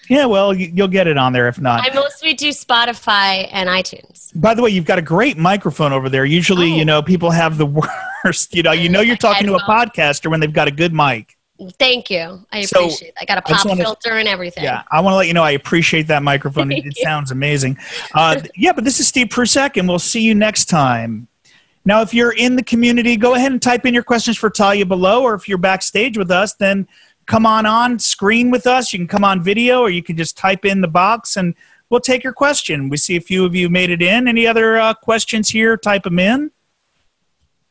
Yeah, 0.09 0.25
well, 0.25 0.53
you'll 0.53 0.87
get 0.87 1.07
it 1.07 1.17
on 1.17 1.33
there 1.33 1.47
if 1.47 1.59
not. 1.59 1.89
I 1.89 1.93
mostly 1.93 2.33
do 2.33 2.49
Spotify 2.49 3.49
and 3.51 3.69
iTunes. 3.69 4.31
By 4.39 4.53
the 4.53 4.61
way, 4.61 4.69
you've 4.69 4.85
got 4.85 4.99
a 4.99 5.01
great 5.01 5.37
microphone 5.37 5.91
over 5.91 6.09
there. 6.09 6.25
Usually, 6.25 6.71
oh. 6.73 6.75
you 6.75 6.85
know, 6.85 7.01
people 7.01 7.31
have 7.31 7.57
the 7.57 7.65
worst. 8.23 8.55
You 8.55 8.63
know, 8.63 8.71
you 8.71 8.89
know, 8.89 9.01
you're 9.01 9.17
talking 9.17 9.47
to 9.47 9.55
a 9.55 9.61
podcaster 9.61 10.29
when 10.29 10.39
they've 10.39 10.53
got 10.53 10.67
a 10.67 10.71
good 10.71 10.93
mic. 10.93 11.37
Thank 11.79 12.11
you. 12.11 12.45
I 12.51 12.61
so, 12.61 12.81
appreciate. 12.81 13.09
It. 13.09 13.13
I 13.19 13.25
got 13.25 13.39
a 13.39 13.41
pop 13.41 13.65
wanna, 13.65 13.83
filter 13.83 14.11
and 14.11 14.27
everything. 14.27 14.63
Yeah, 14.63 14.83
I 14.91 15.01
want 15.01 15.13
to 15.13 15.17
let 15.17 15.27
you 15.27 15.33
know 15.33 15.43
I 15.43 15.51
appreciate 15.51 16.07
that 16.07 16.21
microphone. 16.21 16.71
it, 16.71 16.85
it 16.85 16.97
sounds 16.97 17.31
amazing. 17.31 17.77
Uh, 18.13 18.41
yeah, 18.55 18.73
but 18.73 18.83
this 18.83 18.99
is 18.99 19.07
Steve 19.07 19.29
Prussack, 19.29 19.77
and 19.77 19.87
we'll 19.87 19.97
see 19.99 20.21
you 20.21 20.35
next 20.35 20.65
time. 20.65 21.27
Now, 21.83 22.01
if 22.01 22.13
you're 22.13 22.33
in 22.33 22.57
the 22.57 22.63
community, 22.63 23.15
go 23.15 23.33
ahead 23.33 23.51
and 23.51 23.61
type 23.61 23.85
in 23.85 23.93
your 23.93 24.03
questions 24.03 24.37
for 24.37 24.49
Talia 24.49 24.85
below, 24.85 25.23
or 25.23 25.33
if 25.33 25.47
you're 25.47 25.57
backstage 25.57 26.17
with 26.17 26.29
us, 26.29 26.53
then 26.53 26.87
come 27.27 27.45
on 27.45 27.65
on 27.65 27.99
screen 27.99 28.49
with 28.49 28.65
us. 28.65 28.91
You 28.91 28.99
can 28.99 29.07
come 29.07 29.23
on 29.23 29.43
video 29.43 29.81
or 29.81 29.89
you 29.89 30.01
can 30.01 30.17
just 30.17 30.37
type 30.37 30.65
in 30.65 30.81
the 30.81 30.87
box 30.87 31.37
and 31.37 31.53
we'll 31.89 31.99
take 31.99 32.23
your 32.23 32.33
question. 32.33 32.89
We 32.89 32.97
see 32.97 33.15
a 33.17 33.21
few 33.21 33.45
of 33.45 33.53
you 33.53 33.69
made 33.69 33.89
it 33.91 34.01
in. 34.01 34.27
Any 34.27 34.47
other 34.47 34.77
uh, 34.77 34.93
questions 34.95 35.49
here? 35.49 35.77
Type 35.77 36.03
them 36.03 36.19
in. 36.19 36.51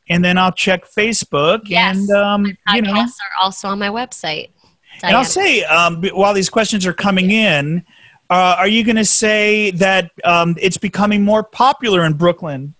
And 0.09 0.23
then 0.23 0.37
I'll 0.37 0.53
check 0.53 0.85
Facebook. 0.85 1.61
Yes, 1.65 1.97
and, 1.97 2.09
um, 2.11 2.43
my 2.43 2.49
podcasts 2.49 2.75
you 2.75 2.81
know, 2.83 2.93
are 3.01 3.43
also 3.43 3.67
on 3.67 3.79
my 3.79 3.89
website. 3.89 4.51
Diana. 5.01 5.07
And 5.09 5.17
I'll 5.17 5.25
say, 5.25 5.63
um, 5.63 6.01
while 6.13 6.33
these 6.33 6.49
questions 6.49 6.85
are 6.85 6.93
coming 6.93 7.31
in, 7.31 7.83
uh, 8.29 8.55
are 8.57 8.67
you 8.67 8.83
going 8.83 8.95
to 8.95 9.05
say 9.05 9.71
that 9.71 10.11
um, 10.23 10.55
it's 10.59 10.77
becoming 10.77 11.23
more 11.23 11.43
popular 11.43 12.05
in 12.05 12.13
Brooklyn? 12.13 12.73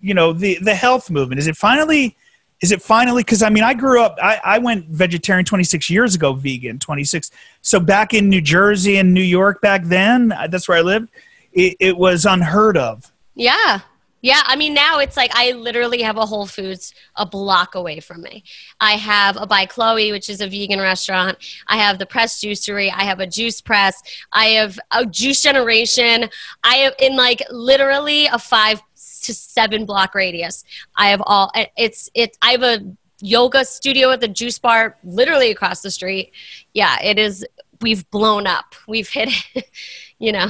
You 0.00 0.14
know, 0.14 0.32
the 0.32 0.58
the 0.60 0.74
health 0.74 1.10
movement 1.10 1.38
is 1.38 1.46
it 1.46 1.56
finally 1.56 2.16
is 2.62 2.72
it 2.72 2.82
finally 2.82 3.22
because 3.22 3.42
i 3.42 3.48
mean 3.48 3.64
i 3.64 3.74
grew 3.74 4.02
up 4.02 4.16
I, 4.22 4.40
I 4.44 4.58
went 4.58 4.86
vegetarian 4.86 5.44
26 5.44 5.90
years 5.90 6.14
ago 6.14 6.32
vegan 6.32 6.78
26 6.78 7.30
so 7.62 7.80
back 7.80 8.14
in 8.14 8.28
new 8.28 8.40
jersey 8.40 8.96
and 8.96 9.12
new 9.12 9.22
york 9.22 9.60
back 9.60 9.84
then 9.84 10.32
uh, 10.32 10.46
that's 10.46 10.68
where 10.68 10.78
i 10.78 10.82
lived 10.82 11.10
it, 11.52 11.76
it 11.80 11.96
was 11.96 12.24
unheard 12.24 12.76
of 12.76 13.12
yeah 13.34 13.80
yeah, 14.24 14.40
I 14.46 14.56
mean 14.56 14.72
now 14.72 15.00
it's 15.00 15.18
like 15.18 15.30
I 15.34 15.52
literally 15.52 16.00
have 16.00 16.16
a 16.16 16.24
Whole 16.24 16.46
Foods 16.46 16.94
a 17.14 17.26
block 17.26 17.74
away 17.74 18.00
from 18.00 18.22
me. 18.22 18.42
I 18.80 18.92
have 18.92 19.36
a 19.36 19.46
By 19.46 19.66
Chloe, 19.66 20.12
which 20.12 20.30
is 20.30 20.40
a 20.40 20.48
vegan 20.48 20.80
restaurant. 20.80 21.36
I 21.66 21.76
have 21.76 21.98
the 21.98 22.06
Press 22.06 22.42
Juicery. 22.42 22.90
I 22.90 23.04
have 23.04 23.20
a 23.20 23.26
juice 23.26 23.60
press. 23.60 24.02
I 24.32 24.46
have 24.46 24.78
a 24.92 25.04
Juice 25.04 25.42
Generation. 25.42 26.30
I 26.62 26.76
have 26.76 26.94
in 27.00 27.16
like 27.16 27.42
literally 27.50 28.24
a 28.24 28.38
five 28.38 28.80
to 29.24 29.34
seven 29.34 29.84
block 29.84 30.14
radius. 30.14 30.64
I 30.96 31.08
have 31.08 31.22
all 31.26 31.50
it's 31.76 32.10
it's 32.14 32.38
I 32.42 32.52
have 32.52 32.62
a 32.62 32.80
yoga 33.20 33.64
studio 33.64 34.10
at 34.10 34.20
the 34.20 34.28
juice 34.28 34.58
bar 34.58 34.96
literally 35.04 35.50
across 35.50 35.82
the 35.82 35.90
street. 35.90 36.32
Yeah, 36.72 37.00
it 37.02 37.18
is 37.18 37.46
we've 37.80 38.08
blown 38.10 38.46
up. 38.46 38.74
We've 38.86 39.08
hit 39.08 39.30
it, 39.54 39.70
you 40.18 40.32
know. 40.32 40.48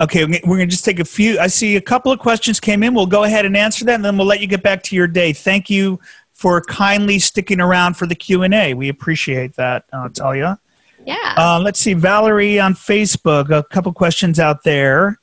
Okay, 0.00 0.24
we're 0.24 0.56
going 0.56 0.60
to 0.60 0.66
just 0.66 0.84
take 0.84 1.00
a 1.00 1.04
few. 1.04 1.40
I 1.40 1.48
see 1.48 1.74
a 1.74 1.80
couple 1.80 2.12
of 2.12 2.20
questions 2.20 2.60
came 2.60 2.84
in. 2.84 2.94
We'll 2.94 3.06
go 3.06 3.24
ahead 3.24 3.44
and 3.44 3.56
answer 3.56 3.84
that, 3.86 3.96
and 3.96 4.04
then 4.04 4.16
we'll 4.16 4.28
let 4.28 4.40
you 4.40 4.46
get 4.46 4.62
back 4.62 4.84
to 4.84 4.96
your 4.96 5.08
day. 5.08 5.32
Thank 5.32 5.68
you 5.68 5.98
for 6.34 6.60
kindly 6.60 7.18
sticking 7.18 7.60
around 7.60 7.94
for 7.94 8.06
the 8.06 8.14
Q 8.14 8.44
and 8.44 8.54
A. 8.54 8.74
We 8.74 8.90
appreciate 8.90 9.56
that, 9.56 9.86
uh, 9.92 10.08
Talia. 10.10 10.60
Yeah. 11.04 11.34
Uh, 11.36 11.60
let's 11.60 11.80
see, 11.80 11.94
Valerie 11.94 12.60
on 12.60 12.74
Facebook. 12.74 13.50
A 13.50 13.64
couple 13.64 13.92
questions 13.92 14.38
out 14.38 14.62
there 14.62 15.18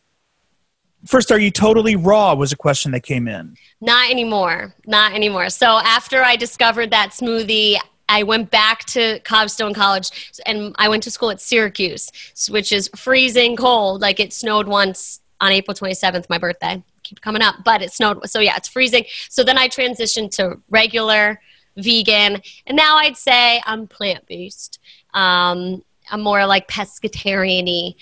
first 1.05 1.31
are 1.31 1.39
you 1.39 1.51
totally 1.51 1.95
raw 1.95 2.33
was 2.33 2.51
a 2.51 2.55
question 2.55 2.91
that 2.91 3.01
came 3.01 3.27
in. 3.27 3.55
Not 3.81 4.09
anymore. 4.09 4.73
Not 4.85 5.13
anymore. 5.13 5.49
So 5.49 5.67
after 5.67 6.23
i 6.23 6.35
discovered 6.35 6.91
that 6.91 7.11
smoothie 7.11 7.77
i 8.09 8.23
went 8.23 8.51
back 8.51 8.85
to 8.85 9.19
cobstone 9.21 9.73
college 9.73 10.39
and 10.45 10.75
i 10.77 10.87
went 10.87 11.03
to 11.03 11.11
school 11.11 11.31
at 11.31 11.41
syracuse 11.41 12.11
which 12.49 12.71
is 12.71 12.89
freezing 12.95 13.55
cold. 13.55 14.01
Like 14.01 14.19
it 14.19 14.33
snowed 14.33 14.67
once 14.67 15.21
on 15.41 15.51
april 15.51 15.75
27th 15.75 16.29
my 16.29 16.37
birthday. 16.37 16.83
Keep 17.03 17.21
coming 17.21 17.41
up 17.41 17.55
but 17.63 17.81
it 17.81 17.91
snowed. 17.91 18.27
So 18.29 18.39
yeah 18.39 18.55
it's 18.57 18.67
freezing. 18.67 19.05
So 19.29 19.43
then 19.43 19.57
i 19.57 19.67
transitioned 19.67 20.31
to 20.37 20.61
regular 20.69 21.39
vegan 21.77 22.41
and 22.65 22.77
now 22.77 22.97
i'd 22.97 23.17
say 23.17 23.61
i'm 23.65 23.87
plant-based. 23.87 24.79
Um, 25.13 25.83
i'm 26.11 26.21
more 26.21 26.45
like 26.45 26.67
pescatarian 26.67 27.95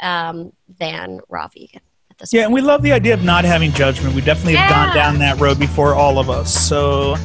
um, 0.00 0.52
than 0.78 1.20
raw 1.28 1.48
vegan 1.48 1.80
this 2.18 2.32
yeah, 2.32 2.40
point. 2.40 2.46
and 2.46 2.54
we 2.54 2.60
love 2.60 2.82
the 2.82 2.92
idea 2.92 3.14
of 3.14 3.22
not 3.22 3.44
having 3.44 3.72
judgment. 3.72 4.14
We 4.14 4.22
definitely 4.22 4.54
yeah. 4.54 4.66
have 4.66 4.86
gone 4.86 4.94
down 4.94 5.18
that 5.20 5.38
road 5.38 5.58
before, 5.58 5.94
all 5.94 6.18
of 6.18 6.28
us. 6.28 6.52
So, 6.52 7.16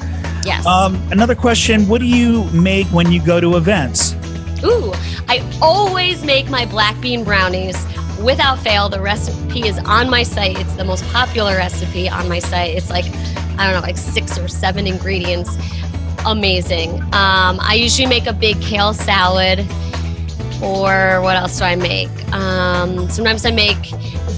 yes. 0.46 0.66
Um, 0.66 0.96
another 1.12 1.36
question: 1.36 1.88
What 1.88 2.00
do 2.00 2.06
you 2.08 2.44
make 2.52 2.88
when 2.88 3.12
you 3.12 3.24
go 3.24 3.40
to 3.40 3.58
events? 3.58 4.14
Ooh, 4.64 4.94
I 5.28 5.44
always 5.62 6.24
make 6.24 6.50
my 6.50 6.66
black 6.66 7.00
bean 7.02 7.24
brownies 7.24 7.76
without 8.24 8.60
fail. 8.60 8.88
The 8.88 9.02
recipe 9.02 9.68
is 9.68 9.80
on 9.80 10.10
my 10.10 10.24
site. 10.24 10.60
It's 10.60 10.76
the 10.76 10.86
most 10.86 11.04
popular 11.06 11.56
recipe 11.56 12.08
on 12.08 12.30
my 12.30 12.40
site. 12.40 12.76
It's 12.76 12.90
like 12.90 13.06
I 13.58 13.66
don't 13.66 13.74
know, 13.74 13.82
like 13.82 13.98
six 13.98 14.38
or 14.38 14.48
seven 14.48 14.86
ingredients. 14.86 15.58
Amazing. 16.26 17.02
Um, 17.02 17.60
I 17.60 17.78
usually 17.78 18.08
make 18.08 18.28
a 18.28 18.34
big 18.34 18.62
kale 18.62 18.94
salad 18.94 19.66
or 20.64 21.22
what 21.22 21.36
else 21.36 21.60
do 21.60 21.66
I 21.66 21.76
make? 21.76 22.10
Um, 22.34 23.10
sometimes 23.10 23.46
I 23.46 23.52
make 23.52 23.78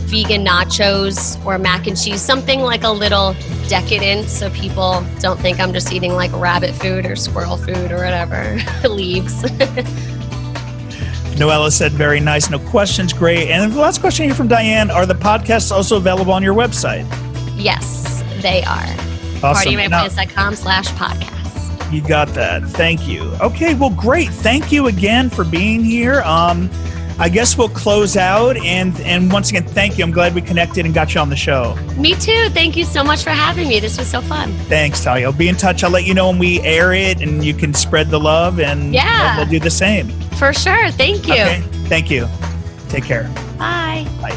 vegan 0.07 0.45
nachos 0.45 1.43
or 1.45 1.57
mac 1.57 1.88
and 1.88 1.99
cheese, 1.99 2.21
something 2.21 2.61
like 2.61 2.83
a 2.83 2.91
little 2.91 3.35
decadent 3.67 4.27
so 4.27 4.49
people 4.49 5.05
don't 5.19 5.39
think 5.39 5.59
I'm 5.59 5.73
just 5.73 5.91
eating 5.93 6.13
like 6.13 6.31
rabbit 6.33 6.73
food 6.75 7.05
or 7.05 7.15
squirrel 7.15 7.57
food 7.57 7.91
or 7.91 7.97
whatever, 7.97 8.57
leaves. 8.88 9.43
Noella 11.35 11.69
said, 11.71 11.91
very 11.91 12.21
nice. 12.21 12.49
No 12.49 12.59
questions. 12.59 13.11
Great. 13.11 13.49
And 13.49 13.73
the 13.73 13.79
last 13.79 13.99
question 13.99 14.25
here 14.25 14.33
from 14.33 14.47
Diane 14.47 14.89
Are 14.89 15.05
the 15.05 15.13
podcasts 15.13 15.71
also 15.71 15.97
available 15.97 16.31
on 16.31 16.41
your 16.41 16.55
website? 16.55 17.05
Yes, 17.57 18.23
they 18.41 18.63
are. 18.63 18.88
Awesome. 19.43 19.73
PartyMyPlants.com 19.73 20.55
slash 20.55 20.88
podcast. 20.89 21.35
You 21.91 22.02
got 22.02 22.28
that. 22.30 22.63
Thank 22.63 23.08
you. 23.08 23.21
Okay, 23.41 23.74
well, 23.76 23.89
great. 23.91 24.30
Thank 24.30 24.71
you 24.71 24.88
again 24.88 25.30
for 25.30 25.43
being 25.45 25.84
here. 25.84 26.21
Um, 26.21 26.69
I 27.17 27.30
guess 27.30 27.58
we'll 27.58 27.69
close 27.69 28.17
out. 28.17 28.58
And 28.58 29.00
and 29.02 29.32
once 29.32 29.50
again, 29.50 29.63
thank 29.65 29.98
you. 29.98 30.04
I'm 30.04 30.12
glad 30.12 30.36
we 30.36 30.41
connected 30.41 30.86
and 30.86 30.93
got 30.93 31.15
you 31.15 31.21
on 31.21 31.30
the 31.30 31.36
show. 31.36 31.76
Me 31.98 32.13
too. 32.15 32.50
Thank 32.50 32.76
you 32.76 32.84
so 32.84 33.04
much 33.04 33.24
for 33.24 33.30
having 33.30 33.69
me. 33.69 33.80
This 33.80 33.98
was 33.98 34.08
so 34.10 34.19
fun. 34.21 34.52
Thanks, 34.67 35.02
Talia. 35.04 35.26
I'll 35.28 35.32
be 35.32 35.48
in 35.48 35.56
touch. 35.56 35.84
I'll 35.84 35.91
let 35.91 36.06
you 36.06 36.13
know 36.13 36.28
when 36.30 36.39
we 36.39 36.60
air 36.62 36.91
it, 36.93 37.21
and 37.21 37.43
you 37.45 37.54
can 37.54 37.74
spread 37.74 38.10
the 38.10 38.19
love, 38.19 38.60
and 38.60 38.93
Yeah. 38.93 39.38
we'll 39.38 39.45
do 39.45 39.60
the 39.60 39.71
same. 39.71 40.10
For 40.38 40.52
sure. 40.52 40.89
Thank 40.91 41.28
you. 41.28 41.34
Okay. 41.36 41.62
Thank 41.88 42.12
you. 42.12 42.28
Take 42.89 43.06
care. 43.06 43.30
Bye. 43.58 44.06
Bye. 44.21 44.36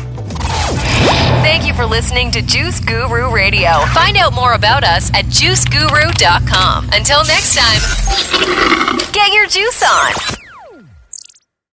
Thank 1.43 1.67
you 1.67 1.75
for 1.75 1.85
listening 1.87 2.31
to 2.33 2.43
Juice 2.43 2.81
Guru 2.81 3.33
Radio. 3.33 3.81
Find 3.93 4.17
out 4.17 4.33
more 4.35 4.55
about 4.55 4.83
us 4.85 5.11
at 5.11 5.27
juiceguru.com. 5.27 6.89
Until 6.93 7.25
next 7.25 7.55
time, 7.57 9.13
get 9.13 9.33
your 9.33 9.47
juice 9.47 9.83
on. 9.83 10.38